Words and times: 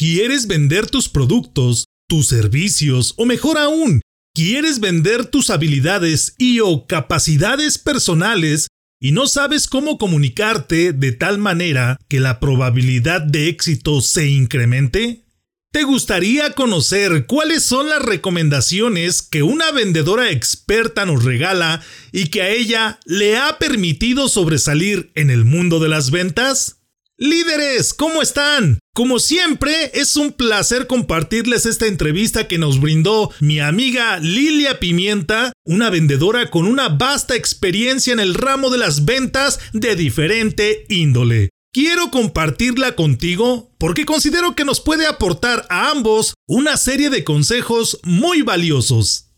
¿Quieres 0.00 0.46
vender 0.46 0.86
tus 0.86 1.10
productos, 1.10 1.84
tus 2.08 2.26
servicios 2.26 3.12
o 3.18 3.26
mejor 3.26 3.58
aún, 3.58 4.00
quieres 4.34 4.80
vender 4.80 5.26
tus 5.26 5.50
habilidades 5.50 6.34
y 6.38 6.60
o 6.60 6.86
capacidades 6.86 7.76
personales 7.76 8.68
y 8.98 9.12
no 9.12 9.26
sabes 9.26 9.66
cómo 9.66 9.98
comunicarte 9.98 10.94
de 10.94 11.12
tal 11.12 11.36
manera 11.36 11.98
que 12.08 12.18
la 12.18 12.40
probabilidad 12.40 13.20
de 13.20 13.48
éxito 13.48 14.00
se 14.00 14.26
incremente? 14.26 15.26
¿Te 15.70 15.82
gustaría 15.82 16.54
conocer 16.54 17.26
cuáles 17.26 17.62
son 17.62 17.90
las 17.90 18.00
recomendaciones 18.00 19.20
que 19.20 19.42
una 19.42 19.70
vendedora 19.70 20.30
experta 20.30 21.04
nos 21.04 21.24
regala 21.24 21.82
y 22.10 22.28
que 22.28 22.40
a 22.40 22.48
ella 22.48 23.00
le 23.04 23.36
ha 23.36 23.58
permitido 23.58 24.30
sobresalir 24.30 25.12
en 25.14 25.28
el 25.28 25.44
mundo 25.44 25.78
de 25.78 25.90
las 25.90 26.10
ventas? 26.10 26.78
Líderes, 27.18 27.92
¿cómo 27.92 28.22
están? 28.22 28.78
Como 29.00 29.18
siempre, 29.18 29.92
es 29.94 30.14
un 30.16 30.30
placer 30.30 30.86
compartirles 30.86 31.64
esta 31.64 31.86
entrevista 31.86 32.46
que 32.48 32.58
nos 32.58 32.82
brindó 32.82 33.30
mi 33.40 33.58
amiga 33.58 34.18
Lilia 34.18 34.78
Pimienta, 34.78 35.54
una 35.64 35.88
vendedora 35.88 36.50
con 36.50 36.66
una 36.66 36.90
vasta 36.90 37.34
experiencia 37.34 38.12
en 38.12 38.20
el 38.20 38.34
ramo 38.34 38.68
de 38.68 38.76
las 38.76 39.06
ventas 39.06 39.58
de 39.72 39.96
diferente 39.96 40.84
índole. 40.90 41.48
Quiero 41.72 42.10
compartirla 42.10 42.94
contigo 42.94 43.74
porque 43.78 44.04
considero 44.04 44.54
que 44.54 44.66
nos 44.66 44.82
puede 44.82 45.06
aportar 45.06 45.64
a 45.70 45.90
ambos 45.90 46.34
una 46.46 46.76
serie 46.76 47.08
de 47.08 47.24
consejos 47.24 48.00
muy 48.02 48.42
valiosos. 48.42 49.30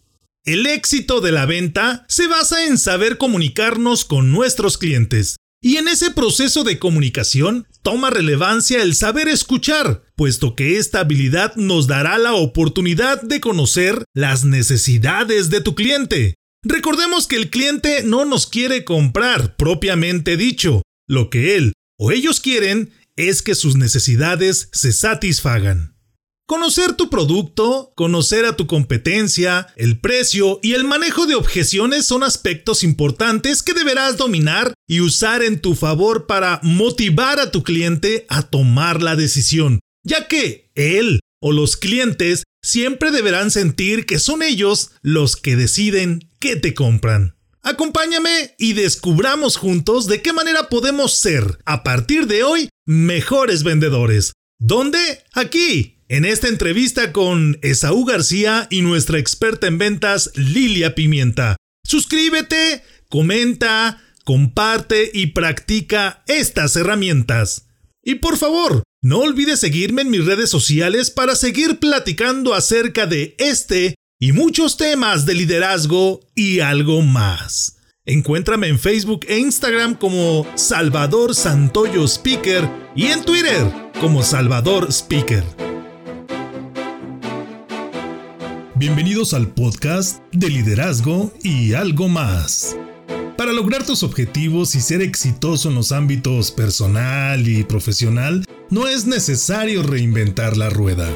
El 0.44 0.66
éxito 0.66 1.20
de 1.20 1.30
la 1.30 1.46
venta 1.46 2.04
se 2.08 2.26
basa 2.26 2.66
en 2.66 2.78
saber 2.78 3.16
comunicarnos 3.16 4.04
con 4.04 4.32
nuestros 4.32 4.76
clientes. 4.76 5.36
Y 5.64 5.76
en 5.76 5.86
ese 5.86 6.10
proceso 6.10 6.64
de 6.64 6.80
comunicación 6.80 7.68
toma 7.82 8.10
relevancia 8.10 8.82
el 8.82 8.96
saber 8.96 9.28
escuchar, 9.28 10.02
puesto 10.16 10.56
que 10.56 10.76
esta 10.76 11.00
habilidad 11.00 11.54
nos 11.54 11.86
dará 11.86 12.18
la 12.18 12.34
oportunidad 12.34 13.22
de 13.22 13.40
conocer 13.40 14.04
las 14.12 14.44
necesidades 14.44 15.50
de 15.50 15.60
tu 15.60 15.76
cliente. 15.76 16.34
Recordemos 16.64 17.28
que 17.28 17.36
el 17.36 17.48
cliente 17.48 18.02
no 18.02 18.24
nos 18.24 18.48
quiere 18.48 18.84
comprar 18.84 19.56
propiamente 19.56 20.36
dicho, 20.36 20.82
lo 21.08 21.30
que 21.30 21.56
él 21.56 21.72
o 21.96 22.10
ellos 22.10 22.40
quieren 22.40 22.90
es 23.14 23.42
que 23.42 23.54
sus 23.54 23.76
necesidades 23.76 24.68
se 24.72 24.92
satisfagan. 24.92 25.91
Conocer 26.52 26.92
tu 26.92 27.08
producto, 27.08 27.94
conocer 27.96 28.44
a 28.44 28.56
tu 28.56 28.66
competencia, 28.66 29.68
el 29.74 29.98
precio 29.98 30.60
y 30.62 30.74
el 30.74 30.84
manejo 30.84 31.24
de 31.24 31.34
objeciones 31.34 32.04
son 32.04 32.22
aspectos 32.22 32.84
importantes 32.84 33.62
que 33.62 33.72
deberás 33.72 34.18
dominar 34.18 34.74
y 34.86 35.00
usar 35.00 35.42
en 35.42 35.62
tu 35.62 35.74
favor 35.74 36.26
para 36.26 36.60
motivar 36.62 37.40
a 37.40 37.50
tu 37.50 37.62
cliente 37.62 38.26
a 38.28 38.42
tomar 38.42 39.00
la 39.00 39.16
decisión, 39.16 39.80
ya 40.04 40.28
que 40.28 40.70
él 40.74 41.20
o 41.40 41.52
los 41.52 41.78
clientes 41.78 42.44
siempre 42.62 43.12
deberán 43.12 43.50
sentir 43.50 44.04
que 44.04 44.18
son 44.18 44.42
ellos 44.42 44.90
los 45.00 45.36
que 45.36 45.56
deciden 45.56 46.28
qué 46.38 46.56
te 46.56 46.74
compran. 46.74 47.34
Acompáñame 47.62 48.56
y 48.58 48.74
descubramos 48.74 49.56
juntos 49.56 50.06
de 50.06 50.20
qué 50.20 50.34
manera 50.34 50.68
podemos 50.68 51.14
ser, 51.14 51.60
a 51.64 51.82
partir 51.82 52.26
de 52.26 52.44
hoy, 52.44 52.68
mejores 52.84 53.62
vendedores. 53.62 54.34
¿Dónde? 54.58 55.24
Aquí, 55.32 56.01
en 56.12 56.26
esta 56.26 56.48
entrevista 56.48 57.10
con 57.10 57.58
Esaú 57.62 58.04
García 58.04 58.66
y 58.68 58.82
nuestra 58.82 59.18
experta 59.18 59.66
en 59.66 59.78
ventas 59.78 60.30
Lilia 60.34 60.94
Pimienta. 60.94 61.56
Suscríbete, 61.84 62.82
comenta, 63.08 63.98
comparte 64.22 65.10
y 65.14 65.28
practica 65.28 66.22
estas 66.26 66.76
herramientas. 66.76 67.68
Y 68.04 68.16
por 68.16 68.36
favor, 68.36 68.82
no 69.00 69.20
olvides 69.20 69.60
seguirme 69.60 70.02
en 70.02 70.10
mis 70.10 70.26
redes 70.26 70.50
sociales 70.50 71.10
para 71.10 71.34
seguir 71.34 71.78
platicando 71.78 72.52
acerca 72.52 73.06
de 73.06 73.34
este 73.38 73.94
y 74.20 74.32
muchos 74.32 74.76
temas 74.76 75.24
de 75.24 75.34
liderazgo 75.34 76.20
y 76.34 76.60
algo 76.60 77.00
más. 77.00 77.78
Encuéntrame 78.04 78.68
en 78.68 78.78
Facebook 78.78 79.24
e 79.28 79.38
Instagram 79.38 79.94
como 79.94 80.46
Salvador 80.56 81.34
Santoyo 81.34 82.06
Speaker 82.06 82.68
y 82.94 83.06
en 83.06 83.24
Twitter 83.24 83.66
como 83.98 84.22
Salvador 84.22 84.88
Speaker. 84.92 85.71
Bienvenidos 88.82 89.32
al 89.32 89.46
podcast 89.46 90.20
de 90.32 90.50
liderazgo 90.50 91.32
y 91.44 91.74
algo 91.74 92.08
más. 92.08 92.76
Para 93.38 93.52
lograr 93.52 93.86
tus 93.86 94.02
objetivos 94.02 94.74
y 94.74 94.80
ser 94.80 95.02
exitoso 95.02 95.68
en 95.68 95.76
los 95.76 95.92
ámbitos 95.92 96.50
personal 96.50 97.46
y 97.46 97.62
profesional, 97.62 98.44
no 98.70 98.88
es 98.88 99.06
necesario 99.06 99.84
reinventar 99.84 100.56
la 100.56 100.68
rueda. 100.68 101.08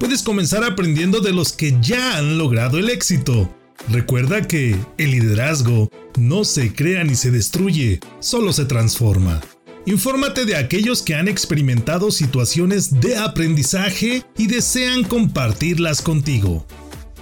Puedes 0.00 0.22
comenzar 0.22 0.64
aprendiendo 0.64 1.20
de 1.20 1.34
los 1.34 1.52
que 1.52 1.76
ya 1.82 2.16
han 2.16 2.38
logrado 2.38 2.78
el 2.78 2.88
éxito. 2.88 3.54
Recuerda 3.90 4.48
que 4.48 4.74
el 4.96 5.10
liderazgo 5.10 5.90
no 6.16 6.44
se 6.44 6.72
crea 6.72 7.04
ni 7.04 7.14
se 7.14 7.30
destruye, 7.30 8.00
solo 8.20 8.54
se 8.54 8.64
transforma. 8.64 9.42
Infórmate 9.84 10.46
de 10.46 10.56
aquellos 10.56 11.02
que 11.02 11.14
han 11.14 11.28
experimentado 11.28 12.10
situaciones 12.10 13.02
de 13.02 13.18
aprendizaje 13.18 14.24
y 14.38 14.46
desean 14.46 15.04
compartirlas 15.04 16.00
contigo. 16.00 16.66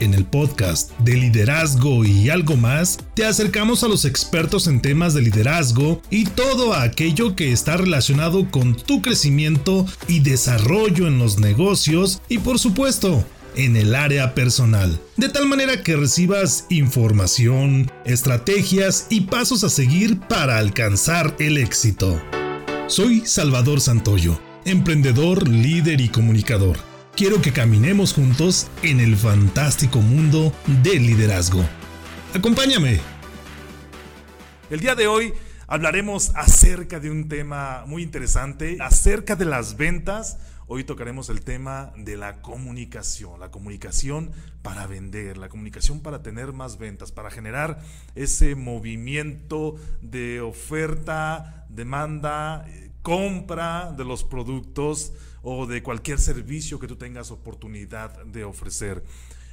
En 0.01 0.15
el 0.15 0.25
podcast 0.25 0.99
de 1.01 1.15
liderazgo 1.15 2.07
y 2.07 2.31
algo 2.31 2.57
más, 2.57 2.99
te 3.13 3.27
acercamos 3.27 3.85
a 3.85 3.89
los 3.89 4.07
expertos 4.07 4.67
en 4.67 4.81
temas 4.81 5.13
de 5.13 5.21
liderazgo 5.21 6.01
y 6.09 6.25
todo 6.25 6.73
aquello 6.73 7.37
que 7.37 7.53
está 7.53 7.77
relacionado 7.77 8.51
con 8.51 8.75
tu 8.75 9.03
crecimiento 9.03 9.87
y 10.09 10.21
desarrollo 10.21 11.07
en 11.07 11.19
los 11.19 11.39
negocios 11.39 12.23
y 12.31 12.39
por 12.39 12.59
supuesto 12.59 13.27
en 13.57 13.77
el 13.77 13.95
área 13.95 14.35
personal, 14.35 14.99
de 15.19 15.29
tal 15.29 15.47
manera 15.47 15.83
que 15.83 15.97
recibas 15.97 16.65
información, 16.71 17.91
estrategias 18.07 19.07
y 19.11 19.23
pasos 19.23 19.65
a 19.65 19.69
seguir 19.69 20.19
para 20.19 20.57
alcanzar 20.57 21.37
el 21.41 21.59
éxito. 21.59 22.19
Soy 22.87 23.27
Salvador 23.27 23.83
Santoyo, 23.83 24.41
emprendedor, 24.65 25.47
líder 25.47 26.01
y 26.01 26.09
comunicador 26.09 26.90
quiero 27.17 27.41
que 27.43 27.53
caminemos 27.53 28.13
juntos 28.15 28.69
en 28.83 29.01
el 29.01 29.17
fantástico 29.17 30.01
mundo 30.01 30.53
del 30.83 31.07
liderazgo. 31.07 31.65
Acompáñame. 32.35 33.01
El 34.71 34.81
día 34.81 34.95
de 34.95 35.07
hoy 35.07 35.35
hablaremos 35.67 36.33
acerca 36.35 37.01
de 37.01 37.11
un 37.11 37.29
tema 37.29 37.85
muy 37.87 38.03
interesante, 38.03 38.79
acerca 38.81 39.37
de 39.37 39.45
las 39.45 39.77
ventas. 39.77 40.39
Hoy 40.67 40.85
tocaremos 40.85 41.29
el 41.31 41.41
tema 41.41 41.93
de 41.97 42.17
la 42.17 42.41
comunicación, 42.43 43.41
la 43.41 43.51
comunicación 43.51 44.31
para 44.63 44.87
vender, 44.87 45.37
la 45.37 45.49
comunicación 45.49 46.01
para 46.01 46.23
tener 46.23 46.53
más 46.53 46.79
ventas, 46.79 47.11
para 47.11 47.31
generar 47.31 47.83
ese 48.15 48.55
movimiento 48.55 49.75
de 50.01 50.41
oferta, 50.41 51.67
demanda, 51.69 52.65
eh, 52.69 52.93
compra 53.03 53.93
de 53.97 54.05
los 54.05 54.23
productos 54.23 55.13
o 55.43 55.67
de 55.67 55.83
cualquier 55.83 56.19
servicio 56.19 56.79
que 56.79 56.87
tú 56.87 56.97
tengas 56.97 57.31
oportunidad 57.31 58.25
de 58.25 58.45
ofrecer. 58.45 59.03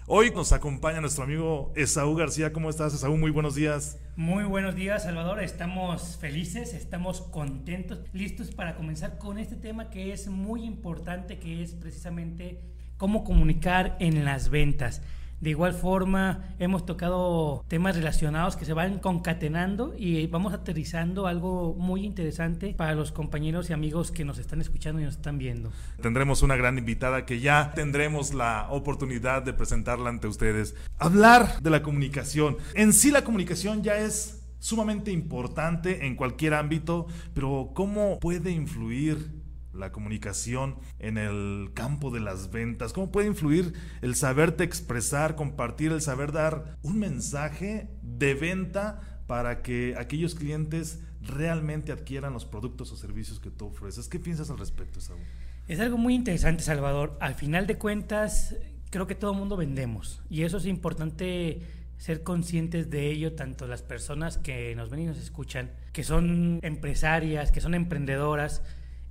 Hoy 0.09 0.31
nos 0.31 0.53
acompaña 0.53 1.01
nuestro 1.01 1.25
amigo 1.25 1.73
Esaú 1.75 2.15
García. 2.15 2.53
¿Cómo 2.53 2.69
estás, 2.69 2.93
Esaú? 2.93 3.17
Muy 3.17 3.29
buenos 3.29 3.55
días. 3.55 3.99
Muy 4.15 4.45
buenos 4.45 4.73
días, 4.73 5.03
Salvador. 5.03 5.43
Estamos 5.43 6.17
felices, 6.17 6.73
estamos 6.73 7.19
contentos, 7.19 7.99
listos 8.13 8.51
para 8.51 8.75
comenzar 8.77 9.17
con 9.17 9.37
este 9.37 9.57
tema 9.57 9.89
que 9.89 10.13
es 10.13 10.29
muy 10.29 10.63
importante, 10.63 11.39
que 11.39 11.61
es 11.61 11.73
precisamente 11.73 12.61
cómo 12.95 13.25
comunicar 13.25 13.97
en 13.99 14.23
las 14.23 14.49
ventas. 14.49 15.01
De 15.39 15.51
igual 15.51 15.73
forma, 15.73 16.55
hemos 16.57 16.85
tocado 16.85 17.63
temas 17.67 17.95
relacionados 17.95 18.55
que 18.55 18.65
se 18.65 18.73
van 18.73 18.97
concatenando 18.97 19.93
y 19.95 20.25
vamos 20.27 20.51
aterrizando 20.53 21.27
algo 21.27 21.75
muy 21.75 22.05
interesante 22.05 22.73
para 22.75 22.95
los 22.95 23.11
compañeros 23.11 23.69
y 23.69 23.73
amigos 23.73 24.11
que 24.11 24.25
nos 24.25 24.39
están 24.39 24.61
escuchando 24.61 24.99
y 24.99 25.05
nos 25.05 25.17
están 25.17 25.37
viendo. 25.37 25.71
Tendremos 26.01 26.41
una 26.41 26.55
gran 26.55 26.79
invitada 26.79 27.25
que 27.25 27.39
ya 27.39 27.71
tendremos 27.75 28.33
la 28.33 28.67
oportunidad 28.71 29.43
de 29.43 29.53
presentarla 29.53 30.09
ante 30.09 30.27
ustedes. 30.27 30.75
Hablar 30.97 31.61
de 31.61 31.69
la 31.69 31.83
comunicación. 31.83 32.57
En 32.73 32.91
sí 32.91 33.11
la 33.11 33.23
comunicación 33.23 33.83
ya 33.83 33.97
es 33.97 34.43
sumamente 34.57 35.11
importante 35.11 36.07
en 36.07 36.15
cualquier 36.15 36.55
ámbito, 36.55 37.05
pero 37.35 37.71
¿cómo 37.75 38.19
puede 38.19 38.49
influir 38.49 39.46
la 39.77 39.91
comunicación 39.91 40.77
en 40.99 41.17
el 41.17 41.71
campo 41.73 42.11
de 42.11 42.19
las 42.19 42.51
ventas? 42.51 42.93
¿Cómo 42.93 43.11
puede 43.11 43.27
influir 43.27 43.73
el 44.01 44.15
saberte 44.15 44.63
expresar, 44.63 45.35
compartir, 45.35 45.91
el 45.91 46.01
saber 46.01 46.31
dar 46.31 46.77
un 46.81 46.99
mensaje 46.99 47.89
de 48.01 48.33
venta 48.33 49.21
para 49.27 49.61
que 49.61 49.95
aquellos 49.97 50.35
clientes 50.35 51.01
realmente 51.21 51.91
adquieran 51.91 52.33
los 52.33 52.45
productos 52.45 52.91
o 52.91 52.97
servicios 52.97 53.39
que 53.39 53.51
tú 53.51 53.67
ofreces? 53.67 54.07
¿Qué 54.07 54.19
piensas 54.19 54.49
al 54.49 54.57
respecto, 54.57 55.01
Saúl? 55.01 55.19
Es 55.67 55.79
algo 55.79 55.97
muy 55.97 56.15
interesante, 56.15 56.63
Salvador. 56.63 57.17
Al 57.19 57.35
final 57.35 57.67
de 57.67 57.77
cuentas, 57.77 58.55
creo 58.89 59.07
que 59.07 59.15
todo 59.15 59.31
el 59.31 59.37
mundo 59.37 59.57
vendemos 59.57 60.21
y 60.29 60.43
eso 60.43 60.57
es 60.57 60.65
importante 60.65 61.61
ser 61.97 62.23
conscientes 62.23 62.89
de 62.89 63.09
ello, 63.09 63.33
tanto 63.33 63.67
las 63.67 63.81
personas 63.81 64.37
que 64.37 64.75
nos 64.75 64.89
ven 64.89 65.01
y 65.01 65.05
nos 65.07 65.17
escuchan, 65.17 65.71
que 65.93 66.03
son 66.03 66.59
empresarias, 66.61 67.51
que 67.51 67.59
son 67.59 67.73
emprendedoras, 67.73 68.61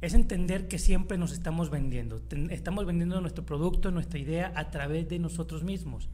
es 0.07 0.15
entender 0.15 0.69
que 0.69 0.79
siempre 0.79 1.19
nos 1.19 1.33
estamos 1.33 1.69
vendiendo. 1.69 2.23
Estamos 2.51 2.87
vendiendo 2.87 3.21
nuestro 3.21 3.45
producto, 3.45 3.91
nuestra 3.91 4.21
idea 4.21 4.53
a 4.55 4.71
través 4.71 5.09
de 5.09 5.19
nosotros 5.19 5.65
mismos. 5.65 6.09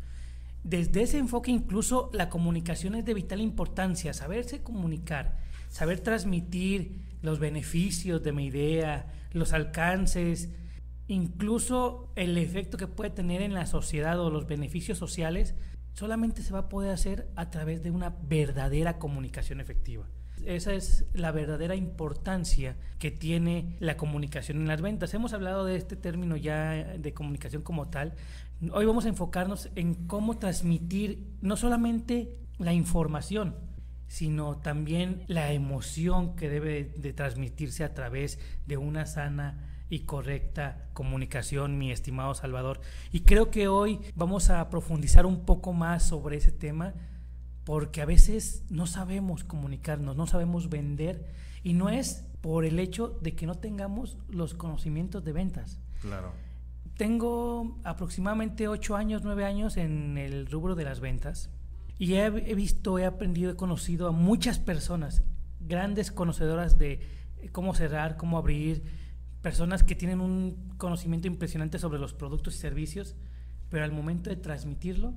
Desde 0.65 1.03
ese 1.03 1.19
enfoque 1.19 1.51
incluso 1.51 2.09
la 2.15 2.31
comunicación 2.31 2.95
es 2.95 3.05
de 3.05 3.13
vital 3.13 3.43
importancia, 3.43 4.15
saberse 4.15 4.63
comunicar, 4.63 5.37
saber 5.69 6.01
transmitir 6.01 7.03
los 7.21 7.39
beneficios 7.39 8.23
de 8.23 8.33
mi 8.33 8.47
idea, 8.47 9.13
los 9.33 9.53
alcances, 9.53 10.49
incluso 11.07 12.11
el 12.17 12.39
efecto 12.39 12.79
que 12.79 12.87
puede 12.87 13.11
tener 13.11 13.43
en 13.43 13.53
la 13.53 13.67
sociedad 13.67 14.19
o 14.21 14.31
los 14.31 14.47
beneficios 14.47 14.97
sociales, 14.97 15.55
solamente 15.93 16.41
se 16.41 16.55
va 16.55 16.61
a 16.61 16.69
poder 16.71 16.93
hacer 16.93 17.29
a 17.37 17.51
través 17.51 17.83
de 17.83 17.91
una 17.91 18.17
verdadera 18.23 18.99
comunicación 18.99 19.61
efectiva. 19.61 20.09
Esa 20.45 20.75
es 20.75 21.05
la 21.15 21.31
verdadera 21.31 21.77
importancia 21.77 22.77
que 22.99 23.11
tiene 23.11 23.77
la 23.79 23.97
comunicación 23.97 24.59
en 24.59 24.69
las 24.69 24.83
ventas. 24.83 25.15
Hemos 25.15 25.33
hablado 25.33 25.65
de 25.65 25.77
este 25.77 25.97
término 25.97 26.37
ya 26.37 26.73
de 26.73 27.15
comunicación 27.15 27.63
como 27.63 27.89
tal. 27.89 28.15
Hoy 28.73 28.85
vamos 28.87 29.05
a 29.05 29.09
enfocarnos 29.09 29.71
en 29.77 29.95
cómo 29.95 30.39
transmitir 30.39 31.27
no 31.41 31.57
solamente 31.57 32.37
la 32.59 32.73
información, 32.73 33.55
sino 34.09 34.57
también 34.59 35.25
la 35.27 35.53
emoción 35.53 36.37
que 36.37 36.49
debe 36.49 36.93
de 36.97 37.13
transmitirse 37.13 37.85
a 37.85 37.95
través 37.95 38.39
de 38.67 38.77
una 38.77 39.07
sana 39.07 39.69
y 39.89 40.01
correcta 40.01 40.89
comunicación, 40.93 41.79
mi 41.79 41.93
estimado 41.93 42.35
Salvador. 42.35 42.81
Y 43.13 43.21
creo 43.21 43.51
que 43.51 43.69
hoy 43.69 44.01
vamos 44.15 44.51
a 44.51 44.71
profundizar 44.71 45.27
un 45.27 45.45
poco 45.45 45.73
más 45.73 46.03
sobre 46.03 46.37
ese 46.37 46.51
tema 46.51 46.95
porque 47.65 48.03
a 48.03 48.07
veces 48.07 48.65
no 48.71 48.87
sabemos 48.87 49.45
comunicarnos, 49.45 50.17
no 50.17 50.27
sabemos 50.27 50.69
vender 50.69 51.27
y 51.63 51.75
no 51.75 51.89
es 51.89 52.27
por 52.41 52.65
el 52.65 52.79
hecho 52.79 53.19
de 53.23 53.35
que 53.35 53.47
no 53.47 53.55
tengamos 53.55 54.19
los 54.29 54.55
conocimientos 54.55 55.25
de 55.25 55.33
ventas. 55.33 55.79
Claro. 56.01 56.33
Tengo 56.97 57.81
aproximadamente 57.85 58.69
ocho 58.69 58.97
años, 58.97 59.23
nueve 59.25 59.45
años 59.45 59.77
en 59.77 60.19
el 60.19 60.47
rubro 60.47 60.75
de 60.75 60.85
las 60.85 61.01
ventas 61.01 61.51
y 61.99 62.15
he, 62.15 62.27
he 62.27 62.55
visto, 62.55 62.99
he 62.99 63.07
aprendido, 63.07 63.53
he 63.53 63.57
conocido 63.57 64.09
a 64.09 64.13
muchas 64.13 64.59
personas, 64.59 65.23
grandes 65.61 66.11
conocedoras 66.11 66.79
de 66.79 67.01
cómo 67.53 67.75
cerrar, 67.75 68.17
cómo 68.17 68.39
abrir, 68.39 68.83
personas 69.41 69.83
que 69.83 69.95
tienen 69.95 70.21
un 70.21 70.75
conocimiento 70.79 71.29
impresionante 71.29 71.79
sobre 71.79 71.99
los 71.99 72.13
productos 72.13 72.57
y 72.57 72.59
servicios, 72.59 73.17
pero 73.69 73.85
al 73.85 73.93
momento 73.93 74.31
de 74.31 74.37
transmitirlo 74.37 75.15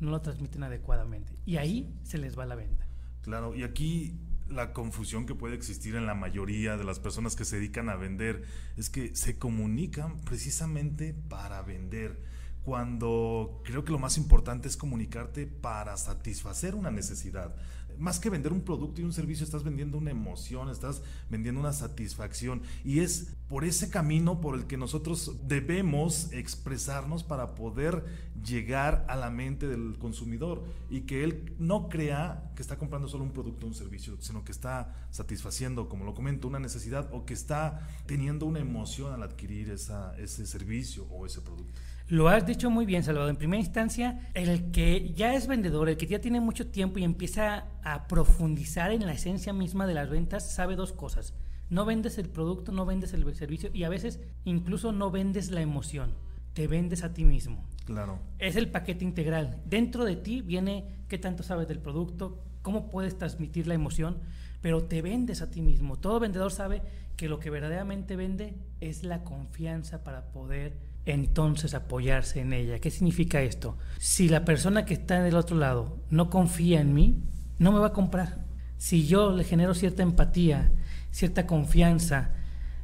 no 0.00 0.10
lo 0.10 0.20
transmiten 0.20 0.62
adecuadamente. 0.62 1.32
Y 1.44 1.56
ahí 1.56 1.94
se 2.02 2.18
les 2.18 2.38
va 2.38 2.46
la 2.46 2.54
venta. 2.54 2.86
Claro, 3.22 3.54
y 3.54 3.62
aquí 3.62 4.18
la 4.48 4.72
confusión 4.72 5.26
que 5.26 5.34
puede 5.34 5.54
existir 5.54 5.96
en 5.96 6.06
la 6.06 6.14
mayoría 6.14 6.76
de 6.76 6.84
las 6.84 7.00
personas 7.00 7.34
que 7.34 7.44
se 7.44 7.56
dedican 7.56 7.88
a 7.88 7.96
vender 7.96 8.44
es 8.76 8.90
que 8.90 9.14
se 9.16 9.38
comunican 9.38 10.20
precisamente 10.20 11.14
para 11.28 11.62
vender, 11.62 12.22
cuando 12.62 13.62
creo 13.64 13.84
que 13.84 13.92
lo 13.92 13.98
más 13.98 14.18
importante 14.18 14.68
es 14.68 14.76
comunicarte 14.76 15.46
para 15.46 15.96
satisfacer 15.96 16.74
una 16.74 16.90
necesidad 16.90 17.54
más 17.98 18.20
que 18.20 18.30
vender 18.30 18.52
un 18.52 18.62
producto 18.62 19.00
y 19.00 19.04
un 19.04 19.12
servicio, 19.12 19.44
estás 19.44 19.64
vendiendo 19.64 19.98
una 19.98 20.10
emoción, 20.10 20.70
estás 20.70 21.02
vendiendo 21.30 21.60
una 21.60 21.72
satisfacción. 21.72 22.62
Y 22.84 23.00
es 23.00 23.34
por 23.48 23.64
ese 23.64 23.90
camino 23.90 24.40
por 24.40 24.54
el 24.54 24.66
que 24.66 24.76
nosotros 24.76 25.36
debemos 25.46 26.32
expresarnos 26.32 27.24
para 27.24 27.54
poder 27.54 28.04
llegar 28.44 29.04
a 29.08 29.16
la 29.16 29.30
mente 29.30 29.66
del 29.66 29.96
consumidor 29.98 30.64
y 30.90 31.02
que 31.02 31.24
él 31.24 31.54
no 31.58 31.88
crea 31.88 32.52
que 32.54 32.62
está 32.62 32.78
comprando 32.78 33.08
solo 33.08 33.24
un 33.24 33.32
producto 33.32 33.66
o 33.66 33.68
un 33.68 33.74
servicio, 33.74 34.16
sino 34.20 34.44
que 34.44 34.52
está 34.52 35.08
satisfaciendo, 35.10 35.88
como 35.88 36.04
lo 36.04 36.14
comento, 36.14 36.48
una 36.48 36.58
necesidad 36.58 37.08
o 37.12 37.24
que 37.24 37.34
está 37.34 37.88
teniendo 38.06 38.46
una 38.46 38.60
emoción 38.60 39.12
al 39.12 39.22
adquirir 39.22 39.70
ese 39.70 40.46
servicio 40.46 41.06
o 41.10 41.26
ese 41.26 41.40
producto. 41.40 41.72
Lo 42.08 42.28
has 42.28 42.46
dicho 42.46 42.70
muy 42.70 42.86
bien, 42.86 43.02
Salvador. 43.02 43.30
En 43.30 43.36
primera 43.36 43.60
instancia, 43.60 44.20
el 44.34 44.70
que 44.70 45.12
ya 45.12 45.34
es 45.34 45.48
vendedor, 45.48 45.88
el 45.88 45.96
que 45.96 46.06
ya 46.06 46.20
tiene 46.20 46.40
mucho 46.40 46.68
tiempo 46.68 47.00
y 47.00 47.04
empieza 47.04 47.64
a 47.82 48.06
profundizar 48.06 48.92
en 48.92 49.06
la 49.06 49.12
esencia 49.12 49.52
misma 49.52 49.88
de 49.88 49.94
las 49.94 50.08
ventas, 50.08 50.48
sabe 50.54 50.76
dos 50.76 50.92
cosas. 50.92 51.34
No 51.68 51.84
vendes 51.84 52.18
el 52.18 52.28
producto, 52.28 52.70
no 52.70 52.86
vendes 52.86 53.12
el 53.12 53.34
servicio 53.34 53.70
y 53.74 53.82
a 53.82 53.88
veces 53.88 54.20
incluso 54.44 54.92
no 54.92 55.10
vendes 55.10 55.50
la 55.50 55.62
emoción. 55.62 56.14
Te 56.52 56.68
vendes 56.68 57.02
a 57.02 57.12
ti 57.12 57.24
mismo. 57.24 57.66
Claro. 57.86 58.20
Es 58.38 58.54
el 58.54 58.70
paquete 58.70 59.04
integral. 59.04 59.60
Dentro 59.64 60.04
de 60.04 60.14
ti 60.14 60.42
viene 60.42 61.04
qué 61.08 61.18
tanto 61.18 61.42
sabes 61.42 61.66
del 61.66 61.80
producto, 61.80 62.40
cómo 62.62 62.88
puedes 62.88 63.18
transmitir 63.18 63.66
la 63.66 63.74
emoción, 63.74 64.18
pero 64.60 64.84
te 64.84 65.02
vendes 65.02 65.42
a 65.42 65.50
ti 65.50 65.60
mismo. 65.60 65.98
Todo 65.98 66.20
vendedor 66.20 66.52
sabe 66.52 66.82
que 67.16 67.28
lo 67.28 67.40
que 67.40 67.50
verdaderamente 67.50 68.14
vende 68.14 68.54
es 68.80 69.02
la 69.02 69.24
confianza 69.24 70.04
para 70.04 70.30
poder 70.30 70.76
entonces 71.06 71.74
apoyarse 71.74 72.40
en 72.40 72.52
ella. 72.52 72.80
¿Qué 72.80 72.90
significa 72.90 73.40
esto? 73.40 73.78
Si 73.98 74.28
la 74.28 74.44
persona 74.44 74.84
que 74.84 74.94
está 74.94 75.22
del 75.22 75.36
otro 75.36 75.56
lado 75.56 75.98
no 76.10 76.28
confía 76.28 76.80
en 76.80 76.92
mí, 76.92 77.22
no 77.58 77.72
me 77.72 77.78
va 77.78 77.88
a 77.88 77.92
comprar. 77.92 78.44
Si 78.76 79.06
yo 79.06 79.32
le 79.32 79.44
genero 79.44 79.74
cierta 79.74 80.02
empatía, 80.02 80.70
cierta 81.10 81.46
confianza, 81.46 82.32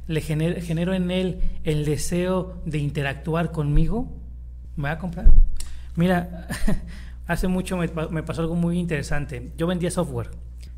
le 0.07 0.21
genero, 0.21 0.93
en 0.93 1.11
él 1.11 1.39
el 1.63 1.85
deseo 1.85 2.61
de 2.65 2.79
interactuar 2.79 3.51
conmigo, 3.51 4.11
me 4.75 4.83
va 4.83 4.91
a 4.91 4.97
comprar. 4.97 5.31
Mira, 5.95 6.47
hace 7.27 7.47
mucho 7.47 7.77
me, 7.77 7.87
pasó 7.87 8.41
algo 8.41 8.55
muy 8.55 8.79
interesante. 8.79 9.51
Yo 9.57 9.67
vendía 9.67 9.91
software. 9.91 10.31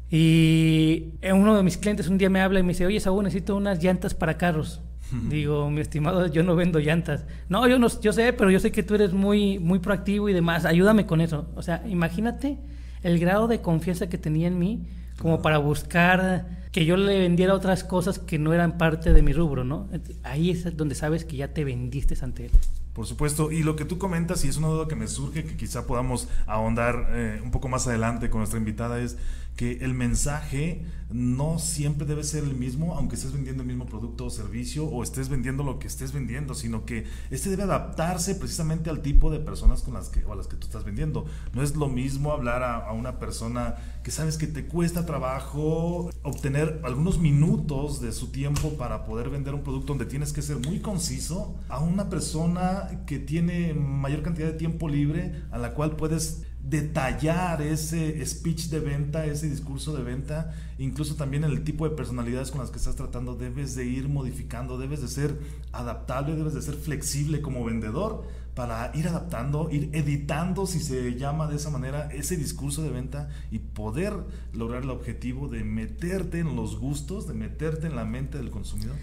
Y 0.10 1.14
uno 1.32 1.56
de 1.56 1.64
mis 1.64 1.78
clientes 1.78 2.08
un 2.08 2.18
día 2.18 2.30
me 2.30 2.42
habla 2.42 2.60
y 2.60 2.64
me 2.64 2.70
dice, 2.70 2.86
oye, 2.86 3.00
Saúl, 3.00 3.24
necesito 3.24 3.56
unas 3.56 3.82
llantas 3.82 4.14
para 4.14 4.38
carros. 4.38 4.82
Digo, 5.30 5.70
mi 5.70 5.82
estimado, 5.82 6.28
yo 6.28 6.44
no 6.44 6.56
vendo 6.56 6.80
llantas. 6.80 7.26
No, 7.48 7.68
yo 7.68 7.80
no, 7.80 7.88
yo 8.02 8.12
sé, 8.12 8.34
pero 8.34 8.50
yo 8.50 8.60
sé 8.60 8.72
que 8.72 8.84
tú 8.84 8.96
eres 8.96 9.14
muy, 9.14 9.60
muy 9.60 9.80
proactivo 9.80 10.30
y 10.30 10.34
demás. 10.34 10.66
Ayúdame 10.66 11.06
con 11.06 11.22
eso. 11.22 11.48
O 11.56 11.62
sea, 11.62 11.84
imagínate 11.88 12.58
el 13.04 13.20
grado 13.20 13.48
de 13.48 13.62
confianza 13.62 14.10
que 14.10 14.18
tenía 14.18 14.48
en 14.48 14.58
mí 14.58 14.88
como 15.20 15.42
para 15.42 15.60
buscar 15.60 16.66
que 16.72 16.86
yo 16.86 16.98
le 16.98 17.20
vendiera 17.20 17.54
otras 17.54 17.84
cosas 17.84 18.20
que 18.20 18.38
no 18.38 18.54
eran 18.54 18.78
parte 18.78 19.14
de 19.14 19.22
mi 19.22 19.32
rubro, 19.32 19.64
¿no? 19.64 19.88
Ahí 20.24 20.50
es 20.50 20.76
donde 20.76 20.96
sabes 20.96 21.24
que 21.24 21.38
ya 21.38 21.54
te 21.54 21.64
vendiste 21.64 22.16
ante 22.22 22.48
él. 22.48 22.52
Por 22.96 23.06
supuesto, 23.06 23.52
y 23.52 23.62
lo 23.62 23.76
que 23.76 23.84
tú 23.84 23.98
comentas, 23.98 24.46
y 24.46 24.48
es 24.48 24.56
una 24.56 24.70
duda 24.70 24.88
que 24.88 24.96
me 24.96 25.10
surge, 25.10 25.44
que 25.44 25.58
quizá 25.58 25.86
podamos 25.86 26.30
ahondar 26.48 27.10
eh, 27.10 27.42
un 27.44 27.52
poco 27.52 27.68
más 27.68 27.86
adelante 27.88 28.30
con 28.30 28.40
nuestra 28.40 28.58
invitada, 28.58 29.02
es 29.02 29.18
que 29.58 29.80
el 29.82 29.94
mensaje 29.94 30.86
no 31.12 31.60
siempre 31.60 32.06
debe 32.06 32.24
ser 32.24 32.44
el 32.44 32.56
mismo, 32.56 32.96
aunque 32.96 33.16
estés 33.16 33.32
vendiendo 33.32 33.64
el 33.64 33.68
mismo 33.68 33.86
producto 33.86 34.26
o 34.26 34.30
servicio 34.30 34.86
o 34.86 35.04
estés 35.04 35.30
vendiendo 35.30 35.64
lo 35.64 35.80
que 35.80 35.88
estés 35.88 36.12
vendiendo, 36.12 36.56
sino 36.56 36.86
que 36.86 37.06
este 37.32 37.50
debe 37.50 37.64
adaptarse 37.64 38.36
precisamente 38.36 38.90
al 38.90 39.02
tipo 39.02 39.30
de 39.30 39.40
personas 39.40 39.82
con 39.82 39.94
las 39.94 40.10
que, 40.10 40.26
o 40.26 40.34
a 40.34 40.36
las 40.36 40.48
que 40.48 40.58
tú 40.58 40.66
estás 40.66 40.84
vendiendo. 40.84 41.26
No 41.54 41.62
es 41.62 41.76
lo 41.76 41.88
mismo 41.88 42.32
hablar 42.32 42.64
a, 42.64 42.86
a 42.88 42.92
una 42.92 43.20
persona 43.20 43.76
que 44.04 44.12
sabes 44.12 44.38
que 44.38 44.48
te 44.48 44.66
cuesta 44.66 45.06
trabajo 45.06 46.10
obtener 46.24 46.82
algunos 46.84 47.20
minutos 47.20 48.02
de 48.02 48.12
su 48.12 48.28
tiempo 48.28 48.72
para 48.78 49.06
poder 49.06 49.30
vender 49.30 49.54
un 49.54 49.64
producto 49.64 49.94
donde 49.94 50.06
tienes 50.06 50.34
que 50.34 50.42
ser 50.42 50.58
muy 50.58 50.80
conciso, 50.80 51.56
a 51.70 51.80
una 51.80 52.10
persona 52.10 52.85
que 53.06 53.20
tiene 53.20 53.74
mayor 53.74 54.22
cantidad 54.22 54.48
de 54.48 54.58
tiempo 54.58 54.88
libre, 54.90 55.44
a 55.52 55.58
la 55.58 55.74
cual 55.74 55.96
puedes 55.96 56.46
detallar 56.68 57.62
ese 57.62 58.26
speech 58.26 58.70
de 58.70 58.80
venta, 58.80 59.26
ese 59.26 59.48
discurso 59.48 59.96
de 59.96 60.04
venta, 60.04 60.56
incluso 60.80 61.16
también 61.16 61.44
el 61.44 61.64
tipo 61.64 61.88
de 61.88 61.96
personalidades 61.96 62.50
con 62.50 62.60
las 62.60 62.72
que 62.72 62.78
estás 62.78 62.96
tratando, 62.96 63.36
debes 63.36 63.76
de 63.76 63.86
ir 63.86 64.10
modificando, 64.10 64.78
debes 64.78 65.02
de 65.02 65.08
ser 65.08 65.40
adaptable, 65.72 66.36
debes 66.36 66.56
de 66.56 66.64
ser 66.64 66.74
flexible 66.76 67.42
como 67.42 67.64
vendedor 67.64 68.26
para 68.56 68.90
ir 68.96 69.08
adaptando, 69.08 69.70
ir 69.70 69.90
editando, 69.94 70.66
si 70.66 70.80
se 70.80 71.16
llama 71.16 71.48
de 71.48 71.58
esa 71.58 71.70
manera, 71.70 72.10
ese 72.14 72.38
discurso 72.38 72.82
de 72.82 72.90
venta 72.90 73.30
y 73.52 73.60
poder 73.60 74.14
lograr 74.54 74.84
el 74.84 74.90
objetivo 74.90 75.50
de 75.50 75.64
meterte 75.66 76.40
en 76.40 76.56
los 76.56 76.80
gustos, 76.80 77.28
de 77.28 77.34
meterte 77.34 77.86
en 77.86 77.98
la 77.98 78.06
mente 78.06 78.38
del 78.38 78.50
consumidor. 78.50 78.96